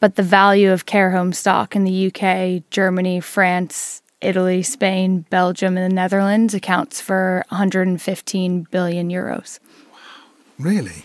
but 0.00 0.16
the 0.16 0.22
value 0.22 0.72
of 0.72 0.86
care 0.86 1.10
home 1.12 1.32
stock 1.32 1.76
in 1.76 1.84
the 1.84 2.06
UK, 2.08 2.68
Germany, 2.70 3.20
France, 3.20 4.02
Italy, 4.20 4.62
Spain, 4.62 5.24
Belgium, 5.30 5.76
and 5.76 5.90
the 5.90 5.94
Netherlands 5.94 6.54
accounts 6.54 7.00
for 7.00 7.44
115 7.50 8.66
billion 8.70 9.08
euros. 9.10 9.60
Wow. 9.92 9.98
Really? 10.58 11.04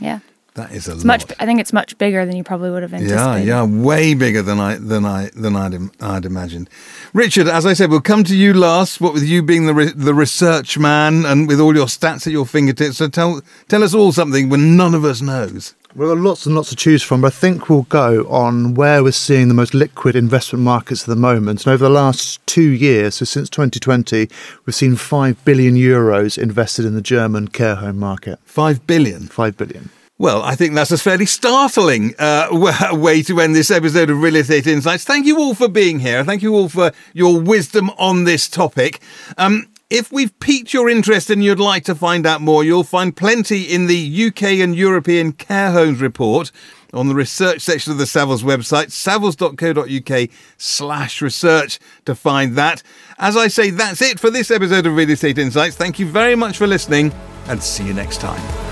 Yeah. 0.00 0.20
That 0.54 0.70
is 0.72 0.86
a 0.86 0.92
it's 0.92 1.04
lot. 1.04 1.28
Much, 1.28 1.36
I 1.40 1.46
think 1.46 1.60
it's 1.60 1.72
much 1.72 1.96
bigger 1.96 2.26
than 2.26 2.36
you 2.36 2.44
probably 2.44 2.70
would 2.70 2.82
have 2.82 2.92
anticipated. 2.92 3.46
Yeah, 3.46 3.62
yeah, 3.62 3.64
way 3.64 4.12
bigger 4.12 4.42
than 4.42 4.60
I 4.60 4.76
than 4.76 5.06
I 5.06 5.30
than 5.34 5.56
I'd 5.56 5.74
I'd 6.02 6.26
imagined. 6.26 6.68
Richard, 7.14 7.48
as 7.48 7.64
I 7.64 7.72
said, 7.72 7.90
we'll 7.90 8.02
come 8.02 8.22
to 8.24 8.36
you 8.36 8.52
last. 8.52 9.00
What 9.00 9.14
with 9.14 9.24
you 9.24 9.42
being 9.42 9.64
the 9.64 9.72
re- 9.72 9.92
the 9.94 10.12
research 10.12 10.76
man 10.76 11.24
and 11.24 11.48
with 11.48 11.58
all 11.58 11.74
your 11.74 11.86
stats 11.86 12.26
at 12.26 12.34
your 12.34 12.44
fingertips. 12.44 12.98
So 12.98 13.08
tell 13.08 13.40
tell 13.68 13.82
us 13.82 13.94
all 13.94 14.12
something 14.12 14.50
when 14.50 14.76
none 14.76 14.94
of 14.94 15.06
us 15.06 15.22
knows. 15.22 15.74
We've 15.94 16.08
got 16.08 16.18
lots 16.18 16.46
and 16.46 16.54
lots 16.54 16.70
to 16.70 16.76
choose 16.76 17.02
from, 17.02 17.20
but 17.20 17.26
I 17.34 17.36
think 17.36 17.68
we'll 17.68 17.82
go 17.82 18.26
on 18.30 18.74
where 18.74 19.02
we're 19.02 19.12
seeing 19.12 19.48
the 19.48 19.54
most 19.54 19.74
liquid 19.74 20.16
investment 20.16 20.64
markets 20.64 21.02
at 21.02 21.08
the 21.08 21.16
moment. 21.16 21.66
And 21.66 21.72
over 21.74 21.84
the 21.84 21.90
last 21.90 22.46
two 22.46 22.70
years, 22.70 23.16
so 23.16 23.26
since 23.26 23.50
2020, 23.50 24.30
we've 24.64 24.74
seen 24.74 24.96
5 24.96 25.44
billion 25.44 25.74
euros 25.74 26.38
invested 26.38 26.86
in 26.86 26.94
the 26.94 27.02
German 27.02 27.48
care 27.48 27.74
home 27.74 27.98
market. 27.98 28.38
5 28.46 28.86
billion? 28.86 29.28
5 29.28 29.56
billion. 29.58 29.90
Well, 30.18 30.42
I 30.42 30.54
think 30.54 30.74
that's 30.74 30.92
a 30.92 30.98
fairly 30.98 31.26
startling 31.26 32.14
uh, 32.18 32.48
way 32.92 33.22
to 33.22 33.40
end 33.40 33.56
this 33.56 33.70
episode 33.70 34.10
of 34.10 34.20
Real 34.20 34.36
Estate 34.36 34.66
Insights. 34.66 35.04
Thank 35.04 35.26
you 35.26 35.38
all 35.38 35.54
for 35.54 35.68
being 35.68 36.00
here. 36.00 36.24
Thank 36.24 36.42
you 36.42 36.54
all 36.54 36.68
for 36.68 36.92
your 37.12 37.40
wisdom 37.40 37.90
on 37.98 38.24
this 38.24 38.48
topic. 38.48 39.00
Um, 39.36 39.68
if 39.90 40.10
we've 40.10 40.38
piqued 40.40 40.72
your 40.72 40.88
interest 40.88 41.28
and 41.28 41.44
you'd 41.44 41.60
like 41.60 41.84
to 41.84 41.94
find 41.94 42.26
out 42.26 42.40
more, 42.40 42.64
you'll 42.64 42.84
find 42.84 43.14
plenty 43.14 43.62
in 43.62 43.88
the 43.88 44.26
UK 44.26 44.42
and 44.60 44.74
European 44.74 45.32
Care 45.32 45.72
Homes 45.72 46.00
report 46.00 46.50
on 46.94 47.08
the 47.08 47.14
research 47.14 47.60
section 47.60 47.92
of 47.92 47.98
the 47.98 48.04
Savills 48.04 48.42
website, 48.42 48.86
savills.co.uk 48.86 50.30
slash 50.56 51.20
research 51.20 51.78
to 52.04 52.14
find 52.14 52.56
that. 52.56 52.82
As 53.18 53.36
I 53.36 53.48
say, 53.48 53.70
that's 53.70 54.02
it 54.02 54.20
for 54.20 54.30
this 54.30 54.50
episode 54.50 54.86
of 54.86 54.94
Real 54.94 55.10
Estate 55.10 55.38
Insights. 55.38 55.76
Thank 55.76 55.98
you 55.98 56.06
very 56.06 56.36
much 56.36 56.58
for 56.58 56.66
listening 56.66 57.12
and 57.48 57.62
see 57.62 57.84
you 57.84 57.94
next 57.94 58.20
time. 58.20 58.71